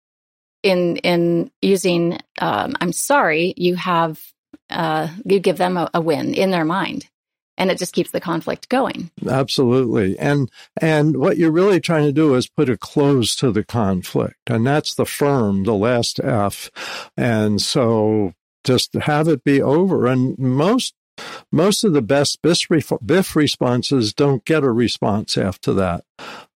in 0.62 0.96
in 0.98 1.50
using 1.62 2.18
um, 2.40 2.76
I'm 2.80 2.92
sorry. 2.92 3.54
You 3.56 3.76
have 3.76 4.20
uh, 4.70 5.08
you 5.24 5.38
give 5.38 5.56
them 5.56 5.76
a, 5.76 5.90
a 5.94 6.00
win 6.00 6.34
in 6.34 6.50
their 6.50 6.64
mind 6.64 7.06
and 7.58 7.70
it 7.70 7.78
just 7.78 7.92
keeps 7.92 8.12
the 8.12 8.20
conflict 8.20 8.68
going. 8.68 9.10
Absolutely. 9.28 10.18
And 10.18 10.50
and 10.80 11.18
what 11.18 11.36
you're 11.36 11.50
really 11.50 11.80
trying 11.80 12.04
to 12.04 12.12
do 12.12 12.34
is 12.34 12.48
put 12.48 12.70
a 12.70 12.78
close 12.78 13.36
to 13.36 13.50
the 13.50 13.64
conflict. 13.64 14.36
And 14.46 14.66
that's 14.66 14.94
the 14.94 15.04
firm, 15.04 15.64
the 15.64 15.74
last 15.74 16.20
F. 16.20 16.70
And 17.16 17.60
so 17.60 18.32
just 18.64 18.94
have 18.94 19.28
it 19.28 19.44
be 19.44 19.60
over. 19.60 20.06
And 20.06 20.38
most 20.38 20.94
most 21.50 21.84
of 21.84 21.92
the 21.92 22.02
best 22.02 22.40
BIF 22.42 23.36
responses 23.36 24.12
don't 24.12 24.44
get 24.44 24.64
a 24.64 24.70
response 24.70 25.36
after 25.36 25.72
that. 25.74 26.04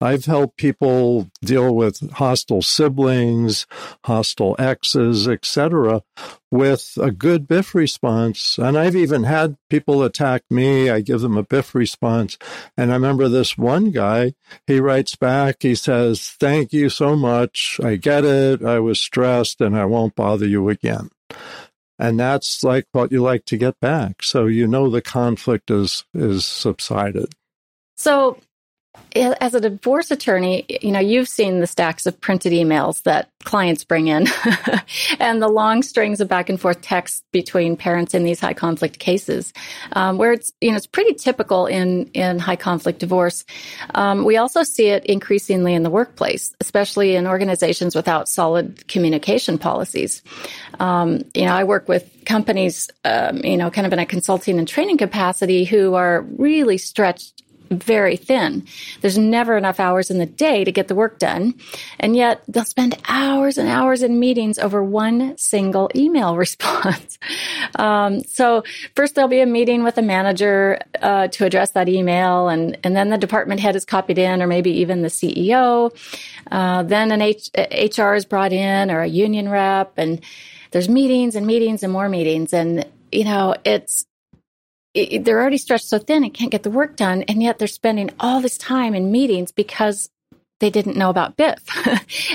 I've 0.01 0.25
helped 0.25 0.57
people 0.57 1.31
deal 1.41 1.75
with 1.75 2.11
hostile 2.13 2.63
siblings, 2.63 3.67
hostile 4.05 4.57
exes, 4.59 5.29
etc., 5.29 6.03
with 6.51 6.99
a 7.01 7.11
good 7.11 7.47
BIF 7.47 7.75
response. 7.75 8.59
And 8.59 8.77
I've 8.77 8.97
even 8.97 9.25
had 9.25 9.57
people 9.71 10.03
attack 10.03 10.43
me. 10.51 10.91
I 10.91 11.01
give 11.01 11.21
them 11.21 11.37
a 11.37 11.45
BIF 11.45 11.75
response. 11.75 12.37
And 12.77 12.91
I 12.91 12.95
remember 12.95 13.29
this 13.29 13.57
one 13.57 13.91
guy, 13.91 14.35
he 14.67 14.81
writes 14.81 15.17
back, 15.17 15.57
he 15.61 15.75
says, 15.75 16.35
Thank 16.41 16.73
you 16.73 16.89
so 16.89 17.17
much. 17.17 17.81
I 17.83 17.97
get 17.97 18.25
it. 18.25 18.65
I 18.65 18.81
was 18.81 19.01
stressed 19.01 19.61
and 19.61 19.77
I 19.77 19.85
won't 19.85 20.17
bother 20.17 20.47
you 20.47 20.69
again. 20.69 21.11
And 22.03 22.19
that's 22.19 22.65
like 22.65 22.87
what 22.91 23.13
you 23.13 23.23
like 23.23 23.45
to 23.45 23.57
get 23.57 23.79
back. 23.79 24.25
So 24.25 24.47
you 24.47 24.67
know 24.67 24.91
the 24.91 25.01
conflict 25.01 25.71
is 25.71 26.05
is 26.13 26.45
subsided. 26.45 27.33
So 27.97 28.41
as 29.15 29.55
a 29.55 29.61
divorce 29.61 30.11
attorney, 30.11 30.65
you 30.69 30.91
know, 30.91 31.01
you've 31.01 31.29
seen 31.29 31.61
the 31.61 31.67
stacks 31.67 32.07
of 32.07 32.21
printed 32.21 32.53
emails 32.53 33.03
that 33.03 33.29
clients 33.45 33.85
bring 33.85 34.09
in 34.09 34.27
and 35.21 35.43
the 35.43 35.49
long 35.49 35.83
strings 35.83 36.21
of 36.21 36.29
back 36.29 36.49
and 36.49 36.61
forth 36.61 36.81
text 36.81 37.25
between 37.33 37.77
parents 37.77 38.15
in 38.15 38.23
these 38.23 38.41
high 38.41 38.55
conflict 38.55 38.99
cases, 38.99 39.53
um, 39.93 40.17
where 40.17 40.33
it's, 40.33 40.53
you 40.61 40.71
know, 40.71 40.77
it's 40.77 40.87
pretty 40.87 41.15
typical 41.15 41.67
in, 41.67 42.07
in 42.15 42.39
high 42.39 42.57
conflict 42.57 42.99
divorce. 43.01 43.45
Um, 43.95 44.25
we 44.25 44.37
also 44.37 44.63
see 44.63 44.89
it 44.89 45.05
increasingly 45.07 45.75
in 45.75 45.83
the 45.83 45.91
workplace, 45.91 46.55
especially 46.61 47.17
in 47.17 47.27
organizations 47.27 47.95
without 47.95 48.29
solid 48.29 48.87
communication 48.89 49.59
policies. 49.59 50.23
Um, 50.81 51.23
you 51.35 51.45
know, 51.45 51.55
I 51.55 51.65
work 51.65 51.89
with 51.89 52.11
companies, 52.25 52.91
um, 53.05 53.39
you 53.39 53.57
know, 53.57 53.71
kind 53.71 53.87
of 53.87 53.93
in 53.93 53.99
a 53.99 54.07
consulting 54.07 54.59
and 54.59 54.69
training 54.69 54.99
capacity 54.99 55.65
who 55.65 55.95
are 55.95 56.23
really 56.23 56.79
stretched 56.79 57.43
very 57.73 58.17
thin. 58.17 58.67
There's 59.01 59.19
never 59.19 59.57
enough 59.57 59.81
hours 59.81 60.11
in 60.11 60.19
the 60.19 60.27
day 60.27 60.65
to 60.65 60.73
get 60.73 60.89
the 60.89 60.95
work 60.95 61.19
done. 61.19 61.55
And 61.99 62.17
yet 62.17 62.43
they'll 62.49 62.65
spend 62.65 62.99
hours 63.09 63.59
and 63.59 63.69
hours 63.69 64.03
in 64.03 64.19
meetings 64.19 64.59
over 64.59 64.83
one 64.83 65.37
single 65.39 65.91
email 65.95 66.37
response. 66.43 67.19
um, 67.77 68.23
so 68.25 68.63
first 68.95 69.15
there'll 69.15 69.29
be 69.29 69.41
a 69.41 69.47
meeting 69.47 69.85
with 69.85 69.99
a 69.99 70.03
manager 70.03 70.79
uh, 71.01 71.29
to 71.29 71.45
address 71.45 71.71
that 71.71 71.89
email, 71.89 72.49
and, 72.49 72.79
and 72.85 72.97
then 72.97 73.11
the 73.11 73.19
department 73.19 73.61
head 73.61 73.77
is 73.77 73.85
copied 73.85 74.19
in, 74.19 74.43
or 74.43 74.47
maybe 74.47 74.71
even 74.71 75.03
the 75.03 75.09
CEO. 75.09 75.95
Uh, 76.51 76.83
then 76.83 77.13
an 77.13 77.23
H- 77.23 77.51
HR 77.57 78.15
is 78.15 78.25
brought 78.25 78.53
in, 78.53 78.91
or 78.91 79.01
a 79.01 79.07
union 79.07 79.49
rep, 79.49 79.95
and 79.97 80.21
there's 80.73 80.89
meetings 80.89 81.37
and 81.37 81.47
meetings 81.47 81.83
and 81.83 81.93
more 81.93 82.09
meetings. 82.09 82.53
And, 82.53 82.87
you 83.11 83.25
know, 83.25 83.55
it's, 83.65 84.07
it, 84.95 85.25
they're 85.25 85.41
already 85.41 85.59
stretched 85.59 85.87
so 85.87 85.99
thin 85.99 86.25
and 86.25 86.35
can't 86.35 86.51
get 86.51 86.63
the 86.63 86.71
work 86.71 86.97
done. 86.97 87.23
And 87.23 87.43
yet 87.43 87.59
they're 87.59 87.69
spending 87.69 88.11
all 88.21 88.41
this 88.41 88.59
time 88.59 88.95
in 88.95 89.11
meetings 89.11 89.53
because 89.53 90.11
they 90.61 90.71
didn't 90.71 90.97
know 90.97 91.11
about 91.11 91.37
BIF. 91.37 91.59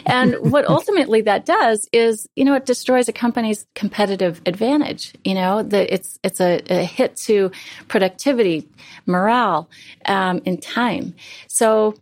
and 0.06 0.36
what 0.52 0.66
ultimately 0.70 1.22
that 1.22 1.46
does 1.46 1.88
is, 1.94 2.28
you 2.36 2.44
know, 2.44 2.56
it 2.56 2.66
destroys 2.66 3.08
a 3.08 3.14
company's 3.14 3.66
competitive 3.74 4.42
advantage. 4.46 5.14
You 5.24 5.36
know, 5.36 5.64
that 5.64 5.94
it's, 5.94 6.20
it's 6.24 6.42
a, 6.42 6.62
a, 6.70 6.84
hit 6.84 7.16
to 7.28 7.52
productivity, 7.88 8.68
morale, 9.06 9.70
um, 10.06 10.42
in 10.44 10.58
time. 10.58 11.16
So 11.48 11.96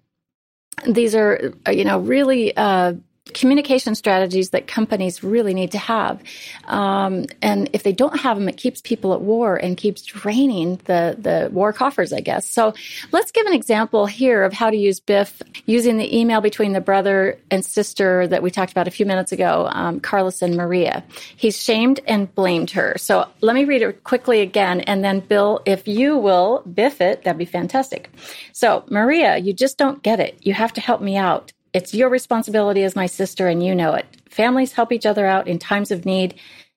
these 0.87 1.13
are, 1.13 1.53
you 1.71 1.85
know, 1.85 1.99
really, 1.99 2.57
uh, 2.57 2.93
communication 3.33 3.95
strategies 3.95 4.51
that 4.51 4.67
companies 4.67 5.23
really 5.23 5.53
need 5.53 5.71
to 5.71 5.77
have. 5.77 6.21
Um, 6.65 7.25
and 7.41 7.69
if 7.73 7.81
they 7.81 7.91
don't 7.91 8.19
have 8.19 8.37
them, 8.37 8.47
it 8.47 8.57
keeps 8.57 8.81
people 8.81 9.13
at 9.13 9.21
war 9.21 9.55
and 9.55 9.75
keeps 9.75 10.03
draining 10.03 10.79
the, 10.85 11.17
the 11.17 11.49
war 11.51 11.73
coffers, 11.73 12.13
I 12.13 12.19
guess. 12.19 12.49
So 12.49 12.73
let's 13.11 13.31
give 13.31 13.47
an 13.47 13.53
example 13.53 14.05
here 14.05 14.43
of 14.43 14.53
how 14.53 14.69
to 14.69 14.77
use 14.77 14.99
BIF 14.99 15.41
using 15.65 15.97
the 15.97 16.17
email 16.17 16.39
between 16.39 16.73
the 16.73 16.81
brother 16.81 17.39
and 17.49 17.65
sister 17.65 18.27
that 18.27 18.43
we 18.43 18.51
talked 18.51 18.71
about 18.71 18.87
a 18.87 18.91
few 18.91 19.07
minutes 19.07 19.31
ago, 19.31 19.69
um, 19.71 19.99
Carlos 19.99 20.43
and 20.43 20.55
Maria. 20.55 21.03
He's 21.35 21.61
shamed 21.61 22.01
and 22.07 22.33
blamed 22.35 22.71
her. 22.71 22.95
So 22.97 23.27
let 23.41 23.55
me 23.55 23.65
read 23.65 23.81
it 23.81 24.03
quickly 24.03 24.41
again. 24.41 24.81
And 24.81 25.03
then 25.03 25.19
Bill, 25.19 25.61
if 25.65 25.87
you 25.87 26.15
will 26.17 26.61
BIF 26.71 27.01
it, 27.01 27.23
that'd 27.23 27.39
be 27.39 27.45
fantastic. 27.45 28.09
So 28.53 28.83
Maria, 28.89 29.37
you 29.37 29.51
just 29.51 29.79
don't 29.79 30.03
get 30.03 30.19
it. 30.19 30.37
You 30.41 30.53
have 30.53 30.73
to 30.73 30.81
help 30.81 31.01
me 31.01 31.17
out. 31.17 31.51
It's 31.75 31.93
your 31.93 32.07
responsibility 32.07 32.83
as 32.85 32.95
my 32.95 33.05
sister, 33.05 33.49
and 33.49 33.61
you 33.61 33.75
know 33.75 33.95
it. 33.95 34.05
Families 34.29 34.71
help 34.71 34.93
each 34.93 35.05
other 35.05 35.25
out 35.25 35.49
in 35.49 35.59
times 35.59 35.91
of 35.91 36.05
need, 36.05 36.35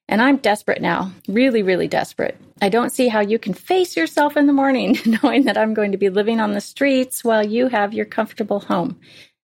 and 0.08 0.20
I'm 0.20 0.38
desperate 0.38 0.82
now, 0.82 1.12
really, 1.28 1.62
really 1.62 1.86
desperate. 1.86 2.36
I 2.60 2.68
don't 2.68 2.90
see 2.90 3.06
how 3.06 3.20
you 3.20 3.38
can 3.38 3.54
face 3.54 3.96
yourself 3.96 4.36
in 4.36 4.48
the 4.48 4.52
morning 4.52 4.98
knowing 5.22 5.44
that 5.44 5.56
I'm 5.56 5.72
going 5.72 5.92
to 5.92 5.98
be 5.98 6.10
living 6.10 6.40
on 6.40 6.52
the 6.52 6.60
streets 6.60 7.22
while 7.22 7.46
you 7.46 7.68
have 7.68 7.94
your 7.94 8.06
comfortable 8.06 8.58
home. 8.58 8.98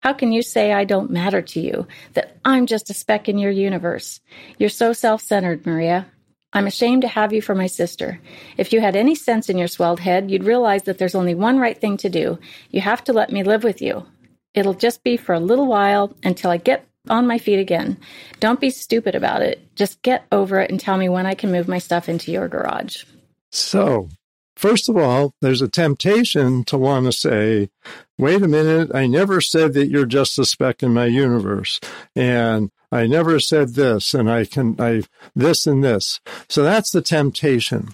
How 0.01 0.13
can 0.13 0.31
you 0.31 0.43
say 0.43 0.71
I 0.71 0.83
don't 0.83 1.09
matter 1.09 1.41
to 1.41 1.59
you, 1.59 1.87
that 2.13 2.37
I'm 2.45 2.67
just 2.67 2.91
a 2.91 2.93
speck 2.93 3.27
in 3.27 3.39
your 3.39 3.49
universe? 3.49 4.19
You're 4.59 4.69
so 4.69 4.93
self 4.93 5.23
centered, 5.23 5.65
Maria. 5.65 6.05
I'm 6.53 6.67
ashamed 6.67 7.01
to 7.01 7.07
have 7.07 7.33
you 7.33 7.41
for 7.41 7.55
my 7.55 7.65
sister. 7.65 8.21
If 8.55 8.71
you 8.71 8.81
had 8.81 8.95
any 8.95 9.15
sense 9.15 9.49
in 9.49 9.57
your 9.57 9.67
swelled 9.67 9.99
head, 9.99 10.29
you'd 10.29 10.43
realize 10.43 10.83
that 10.83 10.99
there's 10.99 11.15
only 11.15 11.33
one 11.33 11.57
right 11.57 11.81
thing 11.81 11.97
to 11.97 12.09
do. 12.09 12.37
You 12.69 12.81
have 12.81 13.03
to 13.05 13.13
let 13.13 13.31
me 13.31 13.41
live 13.41 13.63
with 13.63 13.81
you. 13.81 14.05
It'll 14.53 14.73
just 14.73 15.03
be 15.03 15.17
for 15.17 15.33
a 15.33 15.39
little 15.39 15.67
while 15.67 16.15
until 16.23 16.51
I 16.51 16.57
get 16.57 16.85
on 17.09 17.27
my 17.27 17.37
feet 17.37 17.59
again. 17.59 17.97
Don't 18.39 18.59
be 18.59 18.69
stupid 18.69 19.15
about 19.15 19.41
it. 19.41 19.75
Just 19.75 20.01
get 20.01 20.25
over 20.31 20.59
it 20.59 20.69
and 20.69 20.79
tell 20.79 20.97
me 20.97 21.09
when 21.09 21.25
I 21.25 21.35
can 21.35 21.51
move 21.51 21.67
my 21.67 21.79
stuff 21.79 22.09
into 22.09 22.31
your 22.31 22.47
garage. 22.47 23.03
So, 23.51 24.09
first 24.55 24.89
of 24.89 24.97
all, 24.97 25.33
there's 25.41 25.61
a 25.61 25.67
temptation 25.67 26.63
to 26.65 26.77
want 26.77 27.05
to 27.05 27.11
say, 27.11 27.69
wait 28.17 28.41
a 28.41 28.47
minute, 28.47 28.93
I 28.93 29.07
never 29.07 29.41
said 29.41 29.73
that 29.73 29.87
you're 29.87 30.05
just 30.05 30.37
a 30.37 30.45
speck 30.45 30.83
in 30.83 30.93
my 30.93 31.05
universe. 31.05 31.79
And 32.15 32.71
I 32.91 33.07
never 33.07 33.39
said 33.39 33.75
this, 33.75 34.13
and 34.13 34.29
I 34.29 34.45
can, 34.45 34.75
I, 34.79 35.03
this 35.35 35.67
and 35.67 35.83
this. 35.83 36.19
So 36.47 36.63
that's 36.63 36.91
the 36.91 37.01
temptation. 37.01 37.93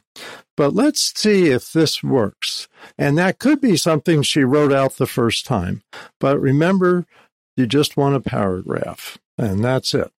But 0.57 0.73
let's 0.73 1.17
see 1.19 1.47
if 1.47 1.71
this 1.71 2.01
works. 2.01 2.67
And 2.97 3.17
that 3.17 3.39
could 3.39 3.59
be 3.59 3.75
something 3.77 4.21
she 4.21 4.43
wrote 4.43 4.71
out 4.71 4.93
the 4.93 5.07
first 5.07 5.45
time. 5.45 5.83
But 6.19 6.39
remember, 6.39 7.05
you 7.57 7.67
just 7.67 7.97
want 7.97 8.15
a 8.15 8.21
paragraph, 8.21 9.17
and 9.37 9.63
that's 9.63 9.93
it. 9.93 10.11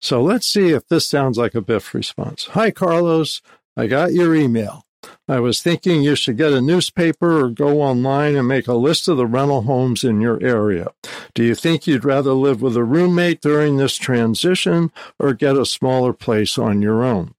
So 0.00 0.22
let's 0.22 0.46
see 0.46 0.70
if 0.70 0.88
this 0.88 1.06
sounds 1.06 1.36
like 1.38 1.54
a 1.54 1.60
Biff 1.60 1.94
response. 1.94 2.46
Hi, 2.52 2.70
Carlos. 2.70 3.42
I 3.76 3.86
got 3.86 4.12
your 4.12 4.34
email. 4.34 4.84
I 5.28 5.40
was 5.40 5.62
thinking 5.62 6.02
you 6.02 6.14
should 6.14 6.36
get 6.36 6.52
a 6.52 6.60
newspaper 6.60 7.40
or 7.44 7.50
go 7.50 7.80
online 7.80 8.36
and 8.36 8.48
make 8.48 8.66
a 8.66 8.74
list 8.74 9.08
of 9.08 9.16
the 9.16 9.26
rental 9.26 9.62
homes 9.62 10.04
in 10.04 10.20
your 10.20 10.42
area. 10.42 10.88
Do 11.34 11.44
you 11.44 11.54
think 11.54 11.86
you'd 11.86 12.04
rather 12.04 12.32
live 12.32 12.60
with 12.60 12.76
a 12.76 12.84
roommate 12.84 13.40
during 13.40 13.76
this 13.76 13.96
transition 13.96 14.90
or 15.18 15.32
get 15.32 15.56
a 15.56 15.64
smaller 15.64 16.12
place 16.12 16.58
on 16.58 16.82
your 16.82 17.02
own? 17.02 17.34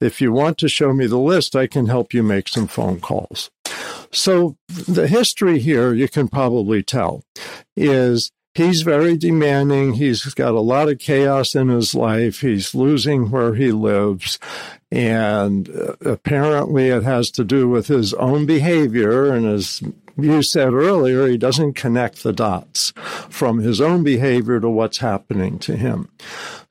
If 0.00 0.20
you 0.20 0.32
want 0.32 0.58
to 0.58 0.68
show 0.68 0.92
me 0.92 1.06
the 1.06 1.18
list, 1.18 1.56
I 1.56 1.66
can 1.66 1.86
help 1.86 2.12
you 2.12 2.22
make 2.22 2.48
some 2.48 2.66
phone 2.66 3.00
calls. 3.00 3.50
So 4.12 4.56
the 4.68 5.08
history 5.08 5.58
here, 5.58 5.92
you 5.92 6.08
can 6.08 6.28
probably 6.28 6.82
tell, 6.82 7.22
is 7.76 8.30
he's 8.54 8.82
very 8.82 9.16
demanding. 9.16 9.94
He's 9.94 10.22
got 10.34 10.54
a 10.54 10.60
lot 10.60 10.88
of 10.88 10.98
chaos 10.98 11.54
in 11.54 11.68
his 11.68 11.94
life. 11.94 12.40
He's 12.40 12.74
losing 12.74 13.30
where 13.30 13.54
he 13.54 13.72
lives. 13.72 14.38
And 14.90 15.68
uh, 15.68 15.96
apparently 16.04 16.88
it 16.88 17.02
has 17.02 17.30
to 17.32 17.44
do 17.44 17.68
with 17.68 17.88
his 17.88 18.14
own 18.14 18.46
behavior 18.46 19.32
and 19.32 19.44
his 19.44 19.82
you 20.18 20.42
said 20.42 20.72
earlier, 20.72 21.26
he 21.26 21.36
doesn't 21.36 21.74
connect 21.74 22.22
the 22.22 22.32
dots 22.32 22.92
from 23.28 23.58
his 23.58 23.80
own 23.80 24.02
behavior 24.02 24.60
to 24.60 24.68
what's 24.68 24.98
happening 24.98 25.58
to 25.60 25.76
him. 25.76 26.08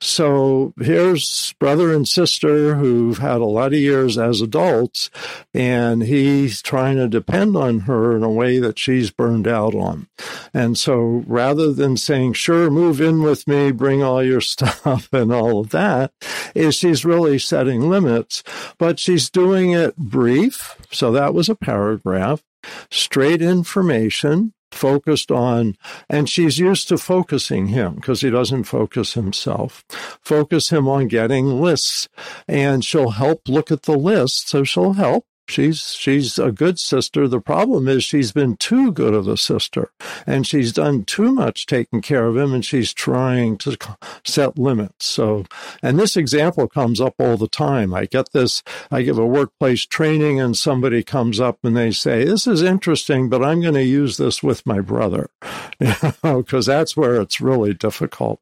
So 0.00 0.74
here's 0.78 1.54
brother 1.54 1.92
and 1.92 2.06
sister 2.06 2.74
who've 2.74 3.18
had 3.18 3.40
a 3.40 3.46
lot 3.46 3.72
of 3.72 3.78
years 3.78 4.18
as 4.18 4.40
adults, 4.40 5.10
and 5.54 6.02
he's 6.02 6.60
trying 6.60 6.96
to 6.96 7.08
depend 7.08 7.56
on 7.56 7.80
her 7.80 8.16
in 8.16 8.22
a 8.22 8.30
way 8.30 8.58
that 8.58 8.78
she's 8.78 9.10
burned 9.10 9.48
out 9.48 9.74
on. 9.74 10.08
And 10.52 10.76
so 10.76 11.24
rather 11.26 11.72
than 11.72 11.96
saying, 11.96 12.34
sure, 12.34 12.70
move 12.70 13.00
in 13.00 13.22
with 13.22 13.46
me, 13.48 13.70
bring 13.70 14.02
all 14.02 14.22
your 14.22 14.40
stuff 14.42 15.12
and 15.12 15.32
all 15.32 15.60
of 15.60 15.70
that, 15.70 16.12
is 16.54 16.74
she's 16.74 17.04
really 17.04 17.38
setting 17.38 17.88
limits, 17.88 18.42
but 18.78 18.98
she's 18.98 19.30
doing 19.30 19.70
it 19.70 19.96
brief. 19.96 20.76
So 20.90 21.12
that 21.12 21.32
was 21.32 21.48
a 21.48 21.54
paragraph 21.54 22.42
straight 22.90 23.42
information 23.42 24.52
focused 24.72 25.30
on, 25.30 25.76
and 26.08 26.28
she's 26.28 26.58
used 26.58 26.88
to 26.88 26.98
focusing 26.98 27.68
him 27.68 27.96
because 27.96 28.20
he 28.20 28.30
doesn't 28.30 28.64
focus 28.64 29.14
himself. 29.14 29.84
Focus 30.22 30.70
him 30.70 30.88
on 30.88 31.08
getting 31.08 31.60
lists, 31.60 32.08
and 32.46 32.84
she'll 32.84 33.10
help 33.10 33.48
look 33.48 33.70
at 33.70 33.82
the 33.82 33.96
list. 33.96 34.48
So 34.48 34.64
she'll 34.64 34.94
help 34.94 35.24
She's 35.48 35.94
she's 35.94 36.38
a 36.38 36.50
good 36.50 36.78
sister. 36.78 37.28
The 37.28 37.40
problem 37.40 37.86
is 37.86 38.02
she's 38.02 38.32
been 38.32 38.56
too 38.56 38.90
good 38.90 39.14
of 39.14 39.28
a 39.28 39.36
sister, 39.36 39.90
and 40.26 40.44
she's 40.44 40.72
done 40.72 41.04
too 41.04 41.32
much 41.32 41.66
taking 41.66 42.02
care 42.02 42.26
of 42.26 42.36
him, 42.36 42.52
and 42.52 42.64
she's 42.64 42.92
trying 42.92 43.56
to 43.58 43.76
set 44.24 44.58
limits. 44.58 45.06
So, 45.06 45.44
and 45.82 45.98
this 45.98 46.16
example 46.16 46.66
comes 46.66 47.00
up 47.00 47.14
all 47.18 47.36
the 47.36 47.48
time. 47.48 47.94
I 47.94 48.06
get 48.06 48.32
this. 48.32 48.64
I 48.90 49.02
give 49.02 49.18
a 49.18 49.26
workplace 49.26 49.86
training, 49.86 50.40
and 50.40 50.56
somebody 50.56 51.04
comes 51.04 51.38
up 51.38 51.58
and 51.62 51.76
they 51.76 51.92
say, 51.92 52.24
"This 52.24 52.48
is 52.48 52.62
interesting, 52.62 53.28
but 53.28 53.44
I'm 53.44 53.60
going 53.60 53.74
to 53.74 53.84
use 53.84 54.16
this 54.16 54.42
with 54.42 54.66
my 54.66 54.80
brother," 54.80 55.30
you 55.80 55.94
know, 56.24 56.42
because 56.42 56.66
that's 56.66 56.96
where 56.96 57.20
it's 57.20 57.40
really 57.40 57.72
difficult. 57.72 58.40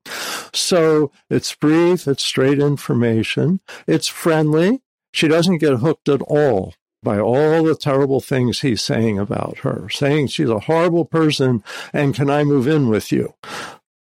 So 0.55 1.13
it's 1.29 1.55
brief. 1.55 2.09
It's 2.09 2.23
straight 2.23 2.61
information. 2.61 3.61
It's 3.87 4.09
friendly. 4.09 4.81
She 5.13 5.29
doesn't 5.29 5.59
get 5.59 5.79
hooked 5.79 6.09
at 6.09 6.23
all 6.23 6.73
by 7.05 7.21
all 7.21 7.63
the 7.63 7.77
terrible 7.77 8.21
things 8.21 8.61
he's 8.61 8.83
saying 8.83 9.19
about 9.19 9.59
her, 9.59 9.89
saying 9.91 10.29
she's 10.29 10.51
a 10.51 10.61
horrible 10.61 11.05
person 11.05 11.63
and 11.93 12.15
can 12.15 12.31
I 12.31 12.43
move 12.43 12.67
in 12.67 12.89
with 12.89 13.13
you? 13.13 13.35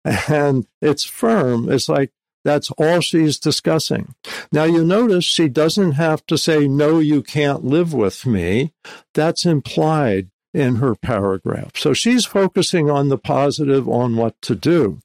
And 0.04 0.66
it's 0.82 1.04
firm. 1.04 1.70
It's 1.70 1.88
like, 1.88 2.12
that's 2.44 2.70
all 2.72 3.00
she's 3.00 3.38
discussing. 3.38 4.14
Now 4.52 4.64
you 4.64 4.84
notice 4.84 5.24
she 5.24 5.48
doesn't 5.48 5.92
have 5.92 6.24
to 6.26 6.38
say, 6.38 6.66
no, 6.66 6.98
you 6.98 7.22
can't 7.22 7.64
live 7.64 7.92
with 7.92 8.26
me. 8.26 8.72
That's 9.14 9.44
implied 9.44 10.30
in 10.54 10.76
her 10.76 10.94
paragraph. 10.94 11.72
So 11.76 11.92
she's 11.92 12.24
focusing 12.24 12.90
on 12.90 13.08
the 13.08 13.18
positive, 13.18 13.88
on 13.88 14.16
what 14.16 14.40
to 14.42 14.54
do. 14.54 15.00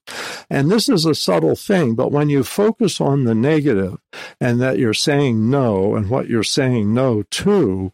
And 0.50 0.72
this 0.72 0.88
is 0.88 1.06
a 1.06 1.16
subtle 1.16 1.56
thing, 1.56 1.96
but 1.96 2.12
when 2.12 2.30
you 2.30 2.44
focus 2.44 3.02
on 3.02 3.26
the 3.26 3.36
negative 3.36 3.98
and 4.40 4.62
that 4.62 4.78
you're 4.78 4.94
saying 4.94 5.50
no 5.50 5.96
and 5.96 6.10
what 6.10 6.30
you're 6.30 6.44
saying 6.44 6.94
no 6.94 7.24
to, 7.24 7.92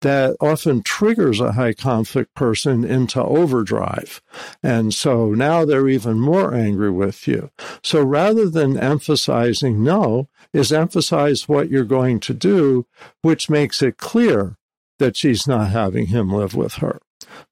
that 0.00 0.36
often 0.40 0.82
triggers 0.82 1.40
a 1.40 1.52
high 1.52 1.72
conflict 1.72 2.34
person 2.34 2.84
into 2.84 3.22
overdrive. 3.22 4.20
And 4.62 4.92
so 4.92 5.32
now 5.32 5.64
they're 5.64 5.88
even 5.88 6.18
more 6.18 6.54
angry 6.54 6.90
with 6.90 7.28
you. 7.28 7.50
So 7.82 8.02
rather 8.02 8.48
than 8.48 8.78
emphasizing 8.78 9.84
no, 9.84 10.28
is 10.52 10.72
emphasize 10.72 11.48
what 11.48 11.70
you're 11.70 11.84
going 11.84 12.20
to 12.20 12.34
do, 12.34 12.86
which 13.22 13.50
makes 13.50 13.82
it 13.82 13.98
clear 13.98 14.57
that 14.98 15.16
she's 15.16 15.46
not 15.46 15.70
having 15.70 16.06
him 16.06 16.30
live 16.30 16.54
with 16.54 16.74
her. 16.74 16.98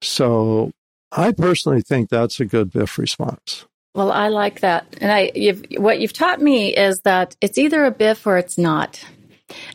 So 0.00 0.72
I 1.12 1.32
personally 1.32 1.82
think 1.82 2.08
that's 2.08 2.40
a 2.40 2.44
good 2.44 2.72
biff 2.72 2.98
response. 2.98 3.66
Well, 3.94 4.12
I 4.12 4.28
like 4.28 4.60
that. 4.60 4.86
And 5.00 5.10
I 5.10 5.32
you've, 5.34 5.64
what 5.78 6.00
you've 6.00 6.12
taught 6.12 6.40
me 6.40 6.76
is 6.76 7.00
that 7.00 7.34
it's 7.40 7.56
either 7.56 7.84
a 7.84 7.90
biff 7.90 8.26
or 8.26 8.36
it's 8.36 8.58
not. 8.58 9.02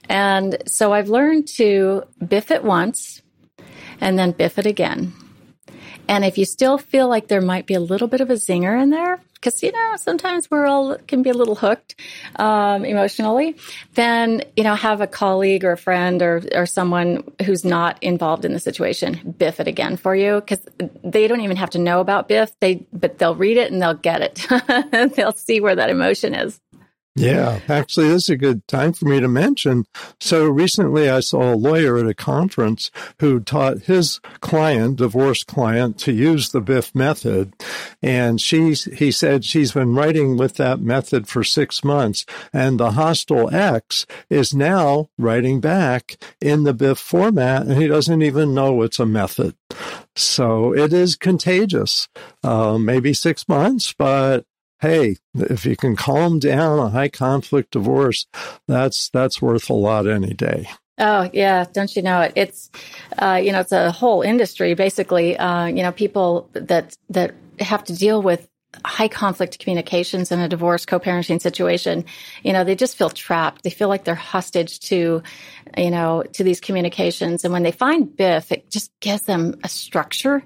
And 0.10 0.58
so 0.68 0.94
I've 0.94 1.10
learned 1.10 1.48
to 1.56 2.04
biff 2.28 2.52
it 2.52 2.64
once 2.64 3.22
and 4.00 4.20
then 4.20 4.32
biff 4.32 4.60
it 4.60 4.66
again. 4.66 5.14
And 6.12 6.26
if 6.26 6.38
you 6.38 6.44
still 6.44 6.78
feel 6.78 7.08
like 7.08 7.30
there 7.30 7.40
might 7.40 7.66
be 7.66 7.74
a 7.74 7.80
little 7.80 8.10
bit 8.10 8.20
of 8.20 8.30
a 8.30 8.34
zinger 8.34 8.80
in 8.84 8.90
there, 8.90 9.22
because 9.42 9.64
you 9.64 9.72
know 9.72 9.94
sometimes 9.96 10.52
we're 10.52 10.68
all 10.68 10.98
can 11.08 11.24
be 11.24 11.30
a 11.30 11.34
little 11.34 11.56
hooked 11.56 11.96
um, 12.36 12.86
emotionally 12.86 13.56
then 13.96 14.44
you 14.56 14.64
know 14.64 14.76
have 14.76 15.02
a 15.02 15.08
colleague 15.08 15.66
or 15.66 15.72
a 15.72 15.78
friend 15.78 16.22
or 16.22 16.44
or 16.54 16.68
someone 16.68 17.24
who's 17.44 17.66
not 17.66 17.98
involved 18.04 18.46
in 18.46 18.54
the 18.54 18.60
situation 18.60 19.34
biff 19.40 19.60
it 19.60 19.68
again 19.68 19.98
for 19.98 20.16
you 20.16 20.36
because 20.36 20.60
they 21.04 21.28
don't 21.28 21.42
even 21.42 21.58
have 21.58 21.72
to 21.72 21.80
know 21.80 22.00
about 22.02 22.28
biff. 22.28 22.52
They 22.60 22.86
but 22.94 23.18
they'll 23.18 23.36
read 23.36 23.58
it 23.58 23.72
and 23.72 23.82
they'll 23.82 23.96
get 23.96 24.22
it. 24.22 24.46
They'll 25.16 25.32
see 25.32 25.60
where 25.60 25.76
that 25.76 25.90
emotion 25.90 26.36
is 26.36 26.60
yeah, 27.16 27.60
actually, 27.68 28.08
this 28.08 28.24
is 28.24 28.30
a 28.30 28.38
good 28.38 28.66
time 28.70 28.94
for 28.94 29.06
me 29.06 29.20
to 29.20 29.28
mention. 29.28 29.86
So 30.22 30.48
recently, 30.48 31.10
I 31.10 31.20
saw 31.20 31.54
a 31.54 31.56
lawyer 31.56 31.98
at 31.98 32.08
a 32.08 32.14
conference 32.14 32.90
who 33.20 33.42
taught 33.42 33.84
his 33.84 34.22
client, 34.40 34.96
divorced 34.96 35.46
client, 35.46 35.98
to 36.00 36.14
use 36.14 36.50
the 36.50 36.62
Biff 36.62 36.96
method. 36.96 37.54
And 38.02 38.40
she, 38.40 38.74
he 38.74 39.12
said 39.12 39.44
she's 39.44 39.74
been 39.74 39.94
writing 39.94 40.38
with 40.38 40.56
that 40.56 40.80
method 40.80 41.28
for 41.28 41.44
six 41.44 41.84
months. 41.84 42.26
And 42.54 42.80
the 42.80 42.92
hostile 42.92 43.54
ex 43.54 44.06
is 44.30 44.54
now 44.54 45.10
writing 45.18 45.60
back 45.60 46.16
in 46.40 46.64
the 46.64 46.74
Biff 46.74 46.98
format, 46.98 47.64
and 47.64 47.82
he 47.82 47.88
doesn't 47.88 48.22
even 48.22 48.54
know 48.54 48.82
it's 48.84 49.00
a 49.00 49.06
method. 49.06 49.56
So 50.16 50.74
it 50.74 50.94
is 50.94 51.18
contagious. 51.18 52.08
Uh, 52.42 52.78
maybe 52.78 53.14
six 53.14 53.48
months, 53.50 53.94
but 53.94 54.46
hey, 54.82 55.18
if 55.36 55.66
you 55.66 55.76
can 55.76 55.96
calm 55.96 56.40
down 56.40 56.80
a 56.80 56.90
high 56.90 57.10
conflict 57.10 57.72
divorce, 57.72 58.26
that's 58.68 59.10
that's 59.10 59.42
worth 59.42 59.70
a 59.70 59.74
lot 59.74 60.08
any 60.08 60.34
day. 60.34 60.68
Oh 60.98 61.30
yeah, 61.34 61.66
don't 61.72 61.96
you 61.96 62.02
know 62.02 62.22
it? 62.22 62.34
It's 62.36 62.70
uh, 63.18 63.40
you 63.44 63.52
know 63.52 63.60
it's 63.60 63.72
a 63.72 63.92
whole 63.92 64.22
industry 64.22 64.74
basically. 64.74 65.38
Uh, 65.38 65.66
you 65.66 65.84
know 65.84 65.92
people 65.92 66.50
that 66.54 66.96
that 67.10 67.34
have 67.60 67.84
to 67.86 67.96
deal 67.96 68.22
with 68.22 68.48
high 68.86 69.08
conflict 69.08 69.60
communications 69.60 70.32
in 70.32 70.40
a 70.40 70.48
divorce 70.48 70.86
co-parenting 70.86 71.42
situation 71.42 72.06
you 72.44 72.54
know 72.54 72.64
they 72.64 72.76
just 72.76 72.98
feel 72.98 73.10
trapped 73.10 73.64
they 73.64 73.70
feel 73.70 73.90
like 73.90 74.06
they're 74.06 74.16
hostage 74.16 74.80
to 74.80 75.22
you 75.78 75.92
know 75.92 76.24
to 76.34 76.44
these 76.44 76.62
communications 76.62 77.44
and 77.44 77.52
when 77.52 77.64
they 77.64 77.72
find 77.72 78.16
biff 78.16 78.52
it 78.52 78.70
just 78.70 78.92
gives 79.02 79.24
them 79.24 79.56
a 79.64 79.68
structure 79.68 80.44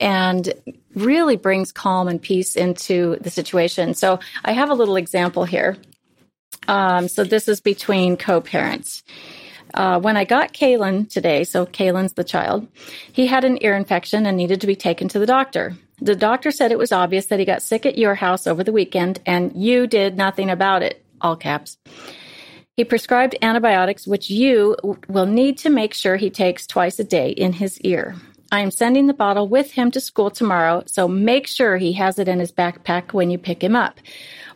and 0.00 0.52
really 0.94 1.36
brings 1.36 1.72
calm 1.72 2.08
and 2.08 2.20
peace 2.20 2.56
into 2.56 3.16
the 3.20 3.30
situation. 3.30 3.94
So 3.94 4.20
I 4.44 4.52
have 4.52 4.70
a 4.70 4.74
little 4.74 4.96
example 4.96 5.44
here. 5.44 5.76
Um, 6.68 7.08
so 7.08 7.24
this 7.24 7.48
is 7.48 7.60
between 7.60 8.16
co-parents. 8.16 9.02
Uh, 9.72 9.98
when 9.98 10.16
I 10.16 10.24
got 10.24 10.52
Kalen 10.52 11.10
today, 11.10 11.44
so 11.44 11.66
Kalen's 11.66 12.12
the 12.12 12.24
child, 12.24 12.68
he 13.12 13.26
had 13.26 13.44
an 13.44 13.58
ear 13.62 13.74
infection 13.74 14.24
and 14.24 14.36
needed 14.36 14.60
to 14.60 14.66
be 14.66 14.76
taken 14.76 15.08
to 15.08 15.18
the 15.18 15.26
doctor. 15.26 15.76
The 16.00 16.16
doctor 16.16 16.50
said 16.50 16.72
it 16.72 16.78
was 16.78 16.92
obvious 16.92 17.26
that 17.26 17.38
he 17.38 17.44
got 17.44 17.62
sick 17.62 17.86
at 17.86 17.98
your 17.98 18.14
house 18.14 18.46
over 18.46 18.64
the 18.64 18.72
weekend 18.72 19.20
and 19.26 19.52
you 19.54 19.86
did 19.86 20.16
nothing 20.16 20.50
about 20.50 20.82
it. 20.82 21.04
All 21.20 21.36
caps. 21.36 21.78
He 22.76 22.84
prescribed 22.84 23.36
antibiotics, 23.40 24.06
which 24.06 24.30
you 24.30 24.76
will 25.08 25.26
need 25.26 25.58
to 25.58 25.70
make 25.70 25.94
sure 25.94 26.16
he 26.16 26.30
takes 26.30 26.66
twice 26.66 26.98
a 26.98 27.04
day 27.04 27.30
in 27.30 27.52
his 27.52 27.80
ear. 27.82 28.16
I 28.50 28.60
am 28.60 28.70
sending 28.70 29.06
the 29.06 29.14
bottle 29.14 29.48
with 29.48 29.72
him 29.72 29.90
to 29.92 30.00
school 30.00 30.30
tomorrow, 30.30 30.82
so 30.86 31.08
make 31.08 31.46
sure 31.46 31.76
he 31.76 31.92
has 31.94 32.18
it 32.18 32.28
in 32.28 32.40
his 32.40 32.52
backpack 32.52 33.12
when 33.12 33.30
you 33.30 33.38
pick 33.38 33.62
him 33.62 33.74
up. 33.74 33.98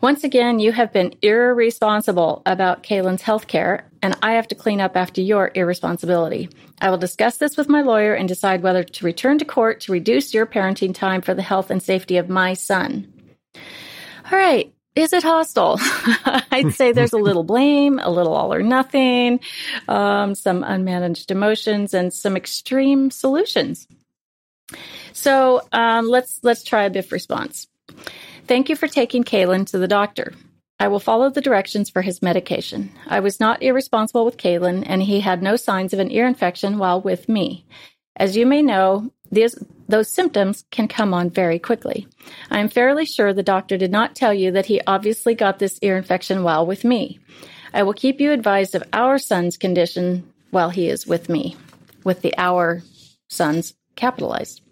Once 0.00 0.24
again, 0.24 0.58
you 0.58 0.72
have 0.72 0.92
been 0.92 1.14
irresponsible 1.22 2.42
about 2.44 2.82
Kalen's 2.82 3.22
health 3.22 3.46
care, 3.46 3.87
and 4.02 4.16
I 4.22 4.32
have 4.32 4.48
to 4.48 4.54
clean 4.54 4.80
up 4.80 4.96
after 4.96 5.20
your 5.20 5.50
irresponsibility. 5.54 6.48
I 6.80 6.90
will 6.90 6.98
discuss 6.98 7.38
this 7.38 7.56
with 7.56 7.68
my 7.68 7.82
lawyer 7.82 8.14
and 8.14 8.28
decide 8.28 8.62
whether 8.62 8.82
to 8.82 9.04
return 9.04 9.38
to 9.38 9.44
court 9.44 9.80
to 9.82 9.92
reduce 9.92 10.34
your 10.34 10.46
parenting 10.46 10.94
time 10.94 11.22
for 11.22 11.34
the 11.34 11.42
health 11.42 11.70
and 11.70 11.82
safety 11.82 12.16
of 12.16 12.28
my 12.28 12.54
son. 12.54 13.12
All 14.30 14.38
right, 14.38 14.72
is 14.94 15.12
it 15.12 15.22
hostile? 15.22 15.78
I'd 16.50 16.74
say 16.74 16.92
there's 16.92 17.12
a 17.12 17.18
little 17.18 17.44
blame, 17.44 17.98
a 17.98 18.10
little 18.10 18.34
all 18.34 18.52
or 18.52 18.62
nothing, 18.62 19.40
um, 19.86 20.34
some 20.34 20.62
unmanaged 20.62 21.30
emotions, 21.30 21.94
and 21.94 22.12
some 22.12 22.36
extreme 22.36 23.10
solutions. 23.10 23.86
So 25.12 25.62
um, 25.72 26.08
let's 26.08 26.40
let's 26.42 26.62
try 26.62 26.84
a 26.84 26.90
biff 26.90 27.12
response. 27.12 27.68
Thank 28.46 28.68
you 28.68 28.76
for 28.76 28.88
taking 28.88 29.24
Kalen 29.24 29.66
to 29.68 29.78
the 29.78 29.88
doctor. 29.88 30.32
I 30.80 30.88
will 30.88 31.00
follow 31.00 31.28
the 31.28 31.40
directions 31.40 31.90
for 31.90 32.02
his 32.02 32.22
medication. 32.22 32.90
I 33.06 33.20
was 33.20 33.40
not 33.40 33.62
irresponsible 33.62 34.24
with 34.24 34.36
Kalen, 34.36 34.84
and 34.86 35.02
he 35.02 35.20
had 35.20 35.42
no 35.42 35.56
signs 35.56 35.92
of 35.92 35.98
an 35.98 36.12
ear 36.12 36.26
infection 36.26 36.78
while 36.78 37.00
with 37.00 37.28
me. 37.28 37.66
As 38.16 38.36
you 38.36 38.46
may 38.46 38.62
know, 38.62 39.10
these, 39.30 39.58
those 39.88 40.08
symptoms 40.08 40.64
can 40.70 40.88
come 40.88 41.12
on 41.12 41.30
very 41.30 41.58
quickly. 41.58 42.06
I 42.50 42.60
am 42.60 42.68
fairly 42.68 43.04
sure 43.04 43.32
the 43.32 43.42
doctor 43.42 43.76
did 43.76 43.90
not 43.90 44.14
tell 44.14 44.32
you 44.32 44.52
that 44.52 44.66
he 44.66 44.80
obviously 44.86 45.34
got 45.34 45.58
this 45.58 45.78
ear 45.82 45.96
infection 45.96 46.42
while 46.42 46.64
with 46.64 46.84
me. 46.84 47.18
I 47.74 47.82
will 47.82 47.92
keep 47.92 48.20
you 48.20 48.32
advised 48.32 48.74
of 48.74 48.84
our 48.92 49.18
son's 49.18 49.56
condition 49.56 50.32
while 50.50 50.70
he 50.70 50.88
is 50.88 51.06
with 51.06 51.28
me, 51.28 51.56
with 52.04 52.22
the 52.22 52.34
our 52.38 52.82
sons 53.28 53.74
capitalized. 53.98 54.62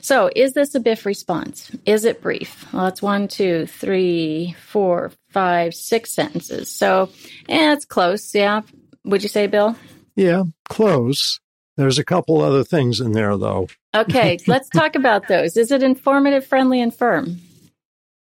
So, 0.00 0.30
is 0.34 0.52
this 0.54 0.74
a 0.74 0.80
BIFF 0.80 1.06
response? 1.06 1.70
Is 1.86 2.04
it 2.04 2.22
brief? 2.22 2.72
Well, 2.72 2.86
it's 2.86 3.02
one, 3.02 3.28
two, 3.28 3.66
three, 3.66 4.56
four, 4.66 5.12
five, 5.30 5.74
six 5.74 6.12
sentences. 6.12 6.74
So, 6.74 7.10
eh, 7.48 7.72
it's 7.72 7.84
close. 7.84 8.34
Yeah. 8.34 8.62
Would 9.04 9.22
you 9.22 9.28
say, 9.28 9.46
Bill? 9.46 9.76
Yeah, 10.16 10.44
close. 10.68 11.40
There's 11.76 11.98
a 11.98 12.04
couple 12.04 12.40
other 12.40 12.64
things 12.64 13.00
in 13.00 13.12
there, 13.12 13.36
though. 13.36 13.68
Okay, 13.94 14.38
let's 14.46 14.68
talk 14.68 14.96
about 14.96 15.28
those. 15.28 15.56
Is 15.56 15.70
it 15.70 15.82
informative, 15.82 16.46
friendly, 16.46 16.80
and 16.80 16.94
firm? 16.94 17.38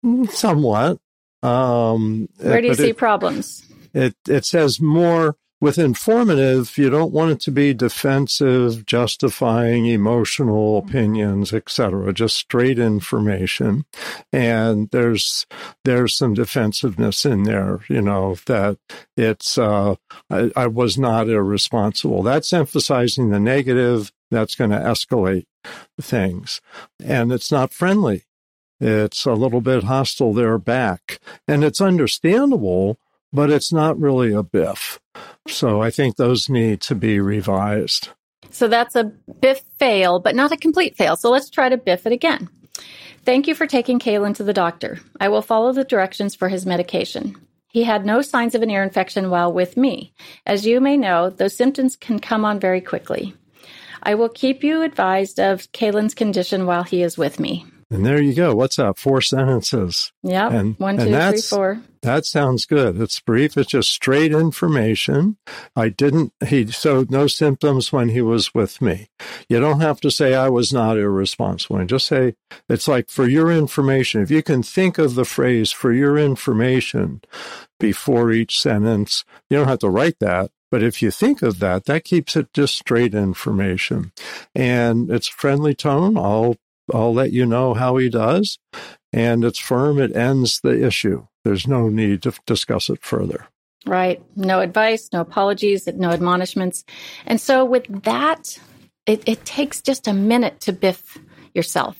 Mm, 0.05 0.31
somewhat. 0.31 0.99
Um, 1.43 2.29
Where 2.39 2.61
do 2.61 2.69
you 2.69 2.75
see 2.75 2.91
it, 2.91 2.97
problems? 2.97 3.65
It 3.95 4.15
it 4.29 4.45
says 4.45 4.81
more 4.81 5.37
with 5.61 5.79
informative, 5.79 6.79
you 6.79 6.89
don't 6.89 7.13
want 7.13 7.33
it 7.33 7.41
to 7.41 7.51
be 7.51 7.75
defensive, 7.75 8.87
justifying 8.87 9.87
emotional 9.87 10.79
opinions, 10.79 11.53
etc. 11.53 12.13
Just 12.13 12.37
straight 12.37 12.79
information. 12.79 13.85
And 14.33 14.89
there's, 14.91 15.47
there's 15.85 16.17
some 16.17 16.35
defensiveness 16.35 17.25
in 17.25 17.43
there, 17.43 17.81
you 17.89 18.01
know, 18.01 18.37
that 18.47 18.79
it's, 19.17 19.59
uh, 19.59 19.97
I, 20.31 20.51
I 20.55 20.67
was 20.69 20.97
not 20.97 21.29
irresponsible. 21.29 22.23
That's 22.23 22.53
emphasizing 22.53 23.31
the 23.31 23.41
negative. 23.41 24.13
That's 24.31 24.55
going 24.55 24.71
to 24.71 24.79
escalate 24.79 25.47
things. 26.01 26.61
And 27.03 27.33
it's 27.33 27.51
not 27.51 27.73
friendly. 27.73 28.25
It's 28.81 29.27
a 29.27 29.33
little 29.33 29.61
bit 29.61 29.85
hostile 29.85 30.33
there 30.33 30.59
back. 30.59 31.19
And 31.49 31.65
it's 31.65 31.81
understandable, 31.81 32.99
but 33.33 33.51
it's 33.51 33.73
not 33.73 33.99
really 33.99 34.33
a 34.33 34.43
biff. 34.43 35.01
So 35.47 35.83
I 35.83 35.91
think 35.91 36.17
those 36.17 36.49
need 36.49 36.81
to 36.83 36.95
be 36.95 37.21
revised. 37.21 38.11
So 38.51 38.69
that's 38.69 38.97
a 38.97 39.05
biff 39.05 39.63
fail, 39.79 40.21
but 40.21 40.35
not 40.35 40.53
a 40.53 40.57
complete 40.57 40.97
fail. 40.97 41.17
So 41.17 41.31
let's 41.31 41.51
try 41.51 41.69
to 41.69 41.77
biff 41.77 42.07
it 42.07 42.13
again. 42.13 42.49
Thank 43.25 43.47
you 43.47 43.55
for 43.55 43.67
taking 43.67 43.99
Kalen 43.99 44.35
to 44.37 44.45
the 44.45 44.55
doctor. 44.55 45.01
I 45.21 45.29
will 45.29 45.43
follow 45.43 45.73
the 45.73 45.85
directions 45.85 46.35
for 46.35 46.49
his 46.49 46.65
medication. 46.65 47.37
He 47.71 47.85
had 47.85 48.07
no 48.07 48.23
signs 48.23 48.55
of 48.55 48.63
an 48.63 48.71
ear 48.71 48.83
infection 48.83 49.29
while 49.29 49.53
with 49.53 49.77
me. 49.77 50.15
As 50.47 50.65
you 50.65 50.81
may 50.81 50.97
know, 50.97 51.29
those 51.29 51.55
symptoms 51.55 51.97
can 51.97 52.19
come 52.19 52.45
on 52.45 52.59
very 52.59 52.81
quickly. 52.81 53.35
I 54.03 54.15
will 54.15 54.31
keep 54.31 54.65
you 54.65 54.83
advised 54.83 55.39
of 55.39 55.71
Kalen's 55.73 56.15
condition 56.15 56.65
while 56.65 56.85
he 56.85 57.03
is 57.03 57.19
with 57.19 57.39
me. 57.39 57.67
And 57.91 58.05
there 58.05 58.21
you 58.21 58.35
go. 58.35 58.55
What's 58.55 58.77
that? 58.77 58.99
Four 58.99 59.23
sentences. 59.23 60.13
Yeah. 60.23 60.51
And, 60.51 60.79
one, 60.79 60.99
two, 60.99 61.05
and 61.05 61.33
three, 61.33 61.41
four. 61.41 61.81
That 62.03 62.27
sounds 62.27 62.67
good. 62.67 63.01
It's 63.01 63.19
brief. 63.19 63.57
It's 63.57 63.71
just 63.71 63.91
straight 63.91 64.31
information. 64.31 65.39
I 65.75 65.89
didn't, 65.89 66.35
he 66.47 66.67
showed 66.67 67.11
no 67.11 67.27
symptoms 67.27 67.91
when 67.91 68.11
he 68.11 68.21
was 68.21 68.55
with 68.55 68.83
me. 68.83 69.09
You 69.49 69.59
don't 69.59 69.81
have 69.81 70.01
to 70.03 70.11
say 70.11 70.35
I 70.35 70.51
was 70.51 70.71
not 70.71 70.99
irresponsible. 70.99 71.79
And 71.79 71.89
just 71.89 72.07
say, 72.07 72.35
it's 72.69 72.89
like 72.89 73.09
for 73.09 73.27
your 73.27 73.51
information. 73.51 74.21
If 74.21 74.31
you 74.31 74.43
can 74.43 74.63
think 74.63 74.99
of 74.99 75.15
the 75.15 75.25
phrase 75.25 75.73
for 75.73 75.91
your 75.91 76.19
information 76.19 77.23
before 77.81 78.33
each 78.33 78.61
sentence, 78.61 79.25
you 79.49 79.57
don't 79.57 79.69
have 79.69 79.79
to 79.79 79.89
write 79.89 80.19
that. 80.21 80.51
But 80.71 80.83
if 80.83 81.01
you 81.01 81.11
think 81.11 81.41
of 81.41 81.59
that, 81.61 81.87
that 81.87 82.05
keeps 82.05 82.37
it 82.37 82.53
just 82.53 82.77
straight 82.77 83.15
information. 83.15 84.13
And 84.55 85.11
it's 85.11 85.27
friendly 85.27 85.75
tone. 85.75 86.19
I'll 86.19 86.57
I'll 86.93 87.15
let 87.15 87.33
you 87.33 87.47
know 87.47 87.75
how 87.75 87.97
he 87.97 88.09
does. 88.09 88.59
And 89.13 89.45
it's 89.45 89.59
firm. 89.59 89.99
It 89.99 90.15
ends 90.15 90.61
the 90.61 90.85
issue. 90.87 91.27
There's 91.45 91.67
no 91.67 91.89
need 91.89 92.23
to 92.23 92.33
discuss 92.47 92.91
it 92.91 93.03
further. 93.03 93.47
Right. 93.87 94.23
No 94.37 94.61
advice, 94.61 95.09
no 95.13 95.21
apologies, 95.21 95.87
no 95.87 96.11
admonishments. 96.11 96.85
And 97.25 97.41
so 97.41 97.65
with 97.65 97.87
that, 98.03 98.59
it, 99.07 99.23
it 99.27 99.45
takes 99.45 99.81
just 99.81 100.07
a 100.07 100.13
minute 100.13 100.61
to 100.61 100.73
biff 100.73 101.19
yourself. 101.55 101.97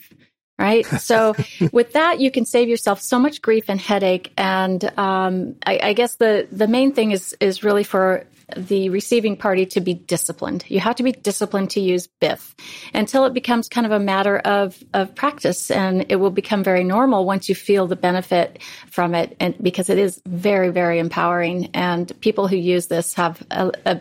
Right. 0.59 0.85
So 0.99 1.35
with 1.73 1.93
that, 1.93 2.21
you 2.21 2.31
can 2.31 2.45
save 2.45 2.69
yourself 2.69 3.01
so 3.01 3.19
much 3.19 3.41
grief 3.41 3.67
and 3.69 3.81
headache. 3.81 4.33
And 4.37 4.85
um, 4.99 5.55
I, 5.65 5.79
I 5.83 5.93
guess 5.93 6.17
the 6.17 6.49
the 6.51 6.67
main 6.67 6.93
thing 6.93 7.13
is 7.13 7.35
is 7.41 7.63
really 7.63 7.85
for 7.85 8.27
the 8.57 8.89
receiving 8.89 9.37
party 9.37 9.67
to 9.67 9.81
be 9.81 9.95
disciplined. 9.95 10.65
You 10.69 10.81
have 10.81 10.97
to 10.97 11.03
be 11.03 11.13
disciplined 11.13 11.71
to 11.71 11.81
use 11.81 12.07
Biff 12.07 12.55
until 12.95 13.25
it 13.25 13.35
becomes 13.35 13.69
kind 13.69 13.87
of 13.87 13.93
a 13.93 14.01
matter 14.01 14.39
of, 14.39 14.83
of 14.95 15.15
practice 15.15 15.71
and 15.71 16.07
it 16.09 16.17
will 16.17 16.31
become 16.31 16.65
very 16.65 16.85
normal 16.85 17.25
once 17.25 17.49
you 17.49 17.55
feel 17.55 17.87
the 17.87 17.97
benefit 17.97 18.61
from 18.91 19.15
it. 19.15 19.37
And 19.41 19.55
because 19.63 19.91
it 19.91 19.99
is 19.99 20.21
very, 20.27 20.71
very 20.71 20.99
empowering 20.99 21.71
and 21.75 22.11
people 22.21 22.49
who 22.49 22.57
use 22.57 22.87
this 22.87 23.15
have 23.15 23.43
a, 23.51 23.71
a 23.85 24.01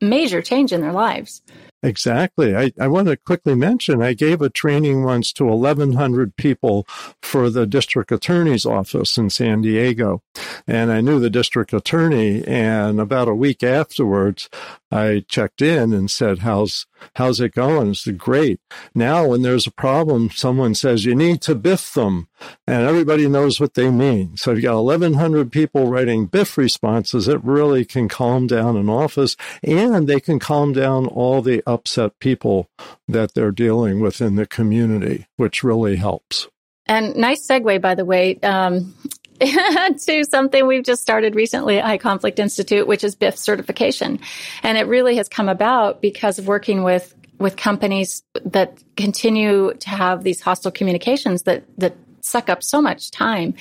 major 0.00 0.42
change 0.42 0.72
in 0.72 0.80
their 0.80 0.92
lives. 0.92 1.42
Exactly. 1.84 2.56
I, 2.56 2.72
I 2.80 2.88
want 2.88 3.08
to 3.08 3.16
quickly 3.18 3.54
mention 3.54 4.00
I 4.00 4.14
gave 4.14 4.40
a 4.40 4.48
training 4.48 5.04
once 5.04 5.34
to 5.34 5.44
1,100 5.44 6.34
people 6.34 6.86
for 7.20 7.50
the 7.50 7.66
district 7.66 8.10
attorney's 8.10 8.64
office 8.64 9.18
in 9.18 9.28
San 9.28 9.60
Diego. 9.60 10.22
And 10.66 10.90
I 10.90 11.02
knew 11.02 11.20
the 11.20 11.28
district 11.28 11.74
attorney. 11.74 12.42
And 12.46 12.98
about 12.98 13.28
a 13.28 13.34
week 13.34 13.62
afterwards, 13.62 14.48
I 14.90 15.24
checked 15.28 15.60
in 15.60 15.92
and 15.92 16.10
said, 16.10 16.38
"How's 16.38 16.86
how's 17.16 17.40
it 17.40 17.52
going?" 17.52 17.90
It's 17.90 18.06
great. 18.12 18.60
Now, 18.94 19.26
when 19.26 19.42
there's 19.42 19.66
a 19.66 19.72
problem, 19.72 20.30
someone 20.30 20.74
says 20.76 21.04
you 21.04 21.16
need 21.16 21.42
to 21.42 21.56
biff 21.56 21.92
them, 21.94 22.28
and 22.66 22.86
everybody 22.86 23.28
knows 23.28 23.58
what 23.58 23.74
they 23.74 23.90
mean. 23.90 24.36
So 24.36 24.52
if 24.52 24.58
you've 24.58 24.64
got 24.64 24.84
1,100 24.84 25.50
people 25.50 25.88
writing 25.88 26.26
biff 26.26 26.56
responses. 26.56 27.26
It 27.26 27.42
really 27.42 27.84
can 27.84 28.08
calm 28.08 28.46
down 28.46 28.76
an 28.76 28.88
office, 28.88 29.36
and 29.64 30.06
they 30.06 30.20
can 30.20 30.38
calm 30.38 30.72
down 30.72 31.06
all 31.06 31.42
the 31.42 31.62
upset 31.74 32.18
people 32.18 32.68
that 33.08 33.34
they're 33.34 33.50
dealing 33.50 34.00
with 34.00 34.20
in 34.20 34.36
the 34.36 34.46
community, 34.46 35.26
which 35.36 35.62
really 35.62 35.96
helps. 35.96 36.48
And 36.86 37.16
nice 37.16 37.46
segue, 37.46 37.80
by 37.80 37.94
the 37.94 38.04
way. 38.04 38.38
Um, 38.40 38.94
to 39.40 40.24
something 40.30 40.66
we've 40.66 40.84
just 40.84 41.02
started 41.02 41.34
recently 41.34 41.78
at 41.78 41.84
High 41.84 41.98
Conflict 41.98 42.38
Institute, 42.38 42.86
which 42.86 43.02
is 43.02 43.14
BIFF 43.16 43.36
certification. 43.36 44.20
And 44.62 44.78
it 44.78 44.86
really 44.86 45.16
has 45.16 45.28
come 45.28 45.48
about 45.48 46.00
because 46.00 46.38
of 46.38 46.46
working 46.46 46.82
with 46.82 47.14
with 47.38 47.56
companies 47.56 48.22
that 48.44 48.78
continue 48.96 49.74
to 49.74 49.90
have 49.90 50.22
these 50.22 50.40
hostile 50.40 50.70
communications 50.70 51.42
that 51.42 51.64
that 51.78 51.96
suck 52.24 52.48
up 52.48 52.62
so 52.62 52.80
much 52.80 53.10
time 53.10 53.54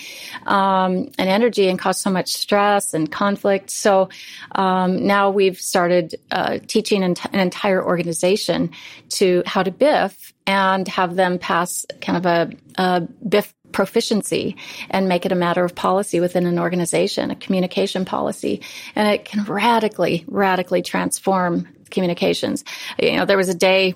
um, 0.45 1.09
and 1.17 1.29
energy 1.29 1.67
and 1.69 1.77
cause 1.77 1.99
so 1.99 2.09
much 2.09 2.33
stress 2.33 2.93
and 2.93 3.11
conflict. 3.11 3.69
So 3.69 4.09
um, 4.53 5.05
now 5.05 5.29
we've 5.29 5.59
started 5.59 6.15
uh, 6.31 6.59
teaching 6.67 7.03
an, 7.03 7.15
an, 7.31 7.39
entire 7.39 7.83
organization 7.83 8.71
to 9.09 9.43
how 9.45 9.63
to 9.63 9.71
biff 9.71 10.33
and 10.47 10.87
have 10.87 11.15
them 11.15 11.39
pass 11.39 11.85
kind 12.01 12.17
of 12.17 12.25
a, 12.25 12.81
a 12.81 13.01
BIFF 13.27 13.53
proficiency 13.73 14.55
and 14.89 15.09
make 15.09 15.25
it 15.25 15.31
a 15.31 15.35
matter 15.35 15.65
of 15.65 15.75
policy 15.75 16.19
within 16.19 16.45
an 16.45 16.59
organization, 16.59 17.31
a 17.31 17.35
communication 17.35 18.05
policy. 18.05 18.61
And 18.95 19.07
it 19.07 19.25
can 19.25 19.43
radically, 19.43 20.23
radically 20.27 20.81
transform 20.81 21.67
communications. 21.89 22.63
You 22.99 23.17
know, 23.17 23.25
there 23.25 23.37
was 23.37 23.49
a 23.49 23.53
day 23.53 23.95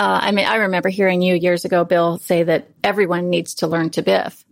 uh, 0.00 0.18
I 0.22 0.32
mean, 0.32 0.46
I 0.46 0.56
remember 0.56 0.88
hearing 0.88 1.20
you 1.20 1.34
years 1.34 1.66
ago, 1.66 1.84
Bill, 1.84 2.16
say 2.16 2.42
that 2.42 2.68
everyone 2.82 3.28
needs 3.28 3.56
to 3.56 3.66
learn 3.66 3.90
to 3.90 4.02
biff. 4.02 4.46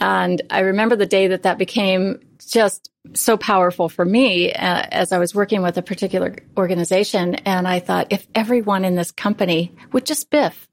And 0.00 0.42
I 0.50 0.60
remember 0.60 0.96
the 0.96 1.06
day 1.06 1.28
that 1.28 1.44
that 1.44 1.58
became 1.58 2.18
just 2.44 2.90
so 3.14 3.36
powerful 3.36 3.88
for 3.88 4.04
me 4.04 4.52
uh, 4.52 4.82
as 4.90 5.12
I 5.12 5.18
was 5.18 5.32
working 5.32 5.62
with 5.62 5.78
a 5.78 5.82
particular 5.82 6.34
organization. 6.58 7.36
And 7.36 7.68
I 7.68 7.78
thought, 7.78 8.08
if 8.10 8.26
everyone 8.34 8.84
in 8.84 8.96
this 8.96 9.12
company 9.12 9.72
would 9.92 10.06
just 10.06 10.28
biff, 10.28 10.68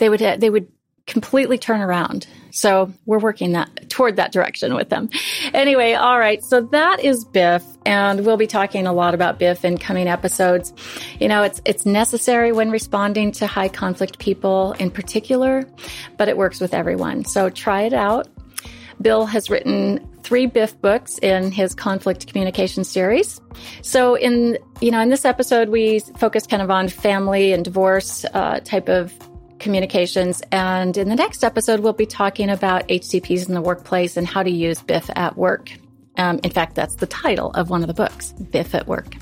they 0.00 0.08
would, 0.08 0.18
they 0.18 0.50
would 0.50 0.66
completely 1.06 1.58
turn 1.58 1.80
around. 1.80 2.26
So 2.50 2.92
we're 3.04 3.18
working 3.18 3.52
that 3.52 3.90
toward 3.90 4.16
that 4.16 4.32
direction 4.32 4.74
with 4.74 4.88
them. 4.88 5.10
Anyway, 5.52 5.92
all 5.92 6.18
right. 6.18 6.42
So 6.42 6.62
that 6.62 7.00
is 7.00 7.24
Biff, 7.24 7.62
and 7.84 8.24
we'll 8.24 8.36
be 8.36 8.46
talking 8.46 8.86
a 8.86 8.92
lot 8.92 9.12
about 9.12 9.38
Biff 9.38 9.64
in 9.64 9.76
coming 9.76 10.08
episodes. 10.08 10.72
You 11.20 11.28
know, 11.28 11.42
it's 11.42 11.60
it's 11.64 11.84
necessary 11.84 12.52
when 12.52 12.70
responding 12.70 13.32
to 13.32 13.46
high 13.46 13.68
conflict 13.68 14.18
people 14.18 14.72
in 14.78 14.90
particular, 14.90 15.64
but 16.16 16.28
it 16.28 16.36
works 16.36 16.60
with 16.60 16.74
everyone. 16.74 17.24
So 17.24 17.50
try 17.50 17.82
it 17.82 17.92
out. 17.92 18.28
Bill 19.02 19.26
has 19.26 19.50
written 19.50 20.08
three 20.22 20.46
Biff 20.46 20.80
books 20.80 21.18
in 21.18 21.50
his 21.50 21.74
conflict 21.74 22.26
communication 22.28 22.84
series. 22.84 23.40
So 23.82 24.14
in 24.14 24.58
you 24.80 24.90
know 24.90 25.00
in 25.00 25.10
this 25.10 25.24
episode 25.24 25.68
we 25.68 25.98
focus 26.18 26.46
kind 26.46 26.62
of 26.62 26.70
on 26.70 26.88
family 26.88 27.52
and 27.52 27.64
divorce 27.64 28.24
uh, 28.32 28.60
type 28.60 28.88
of 28.88 29.12
communications. 29.64 30.42
And 30.52 30.96
in 30.96 31.08
the 31.08 31.16
next 31.16 31.42
episode, 31.42 31.80
we'll 31.80 31.94
be 31.94 32.06
talking 32.06 32.50
about 32.50 32.86
HCPs 32.86 33.48
in 33.48 33.54
the 33.54 33.62
workplace 33.62 34.16
and 34.16 34.26
how 34.26 34.42
to 34.44 34.50
use 34.50 34.80
BIFF 34.82 35.10
at 35.16 35.36
work. 35.36 35.72
Um, 36.16 36.38
in 36.44 36.50
fact, 36.50 36.76
that's 36.76 36.96
the 36.96 37.06
title 37.06 37.50
of 37.52 37.70
one 37.70 37.80
of 37.80 37.88
the 37.88 37.94
books, 37.94 38.32
BIFF 38.32 38.74
at 38.74 38.86
Work. 38.86 39.16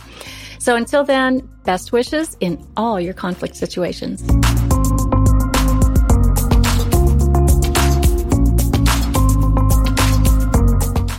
So 0.58 0.76
until 0.76 1.04
then, 1.04 1.48
best 1.64 1.92
wishes 1.92 2.36
in 2.40 2.62
all 2.76 3.00
your 3.00 3.14
conflict 3.14 3.56
situations. 3.56 4.20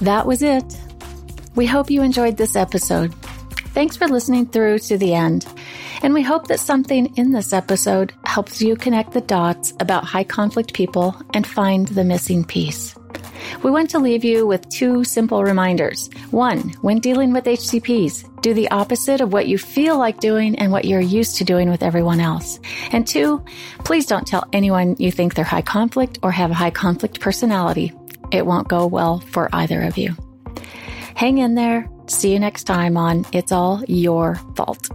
That 0.01 0.25
was 0.25 0.43
it. 0.43 0.77
We 1.55 1.65
hope 1.65 1.89
you 1.89 2.03
enjoyed 2.03 2.37
this 2.37 2.55
episode. 2.55 3.13
Thanks 3.73 3.95
for 3.95 4.07
listening 4.07 4.47
through 4.47 4.79
to 4.79 4.97
the 4.97 5.13
end. 5.13 5.47
And 6.03 6.13
we 6.13 6.21
hope 6.21 6.47
that 6.47 6.59
something 6.59 7.15
in 7.15 7.31
this 7.31 7.53
episode 7.53 8.13
helps 8.25 8.61
you 8.61 8.75
connect 8.75 9.13
the 9.13 9.21
dots 9.21 9.73
about 9.79 10.03
high 10.03 10.23
conflict 10.23 10.73
people 10.73 11.15
and 11.33 11.47
find 11.47 11.87
the 11.87 12.03
missing 12.03 12.43
piece. 12.43 12.95
We 13.63 13.71
want 13.71 13.89
to 13.91 13.99
leave 13.99 14.23
you 14.23 14.45
with 14.45 14.69
two 14.69 15.03
simple 15.03 15.43
reminders. 15.43 16.09
One, 16.31 16.69
when 16.81 16.99
dealing 16.99 17.33
with 17.33 17.45
HCPs, 17.45 18.41
do 18.41 18.53
the 18.53 18.69
opposite 18.69 19.21
of 19.21 19.33
what 19.33 19.47
you 19.47 19.57
feel 19.57 19.97
like 19.97 20.19
doing 20.19 20.57
and 20.57 20.71
what 20.71 20.85
you're 20.85 21.01
used 21.01 21.37
to 21.37 21.43
doing 21.43 21.69
with 21.69 21.83
everyone 21.83 22.19
else. 22.19 22.59
And 22.91 23.07
two, 23.07 23.43
please 23.79 24.05
don't 24.05 24.27
tell 24.27 24.47
anyone 24.53 24.95
you 24.99 25.11
think 25.11 25.33
they're 25.33 25.45
high 25.45 25.61
conflict 25.61 26.19
or 26.21 26.31
have 26.31 26.51
a 26.51 26.55
high 26.55 26.71
conflict 26.71 27.19
personality. 27.19 27.91
It 28.31 28.45
won't 28.45 28.67
go 28.67 28.85
well 28.85 29.19
for 29.19 29.49
either 29.53 29.81
of 29.81 29.97
you. 29.97 30.15
Hang 31.15 31.37
in 31.37 31.55
there 31.55 31.89
See 32.07 32.33
you 32.33 32.39
next 32.39 32.65
time 32.65 32.97
on 32.97 33.25
It's 33.31 33.51
All 33.51 33.83
Your 33.87 34.35
Fault. 34.55 34.89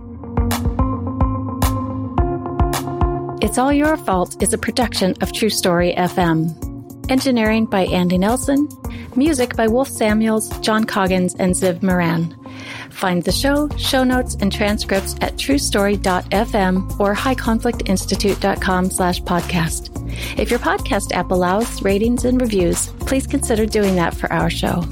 It's 3.41 3.57
All 3.57 3.73
Your 3.73 3.97
Fault 3.97 4.43
is 4.43 4.53
a 4.53 4.59
production 4.59 5.15
of 5.21 5.33
True 5.33 5.49
Story 5.49 5.95
FM. 5.97 7.09
Engineering 7.09 7.67
by 7.67 7.87
Andy 7.87 8.19
Nelson. 8.19 8.69
Music 9.15 9.55
by 9.55 9.69
Wolf 9.69 9.89
Samuels, 9.89 10.49
John 10.59 10.83
Coggins, 10.83 11.37
and 11.37 11.55
Ziv 11.55 11.81
Moran. 11.81 12.37
Find 12.91 13.23
the 13.23 13.31
show, 13.31 13.69
show 13.77 14.03
notes, 14.03 14.37
and 14.41 14.53
transcripts 14.53 15.15
at 15.21 15.37
truestory.fm 15.37 16.99
or 16.99 17.15
highconflictinstitute.com 17.15 18.91
slash 18.91 19.23
podcast. 19.23 20.39
If 20.39 20.51
your 20.51 20.59
podcast 20.59 21.13
app 21.13 21.31
allows 21.31 21.81
ratings 21.83 22.25
and 22.25 22.41
reviews, 22.41 22.89
please 23.01 23.29
consider 23.29 23.67
doing 23.67 23.95
that 23.97 24.17
for 24.17 24.33
our 24.33 24.51
show. 24.51 24.83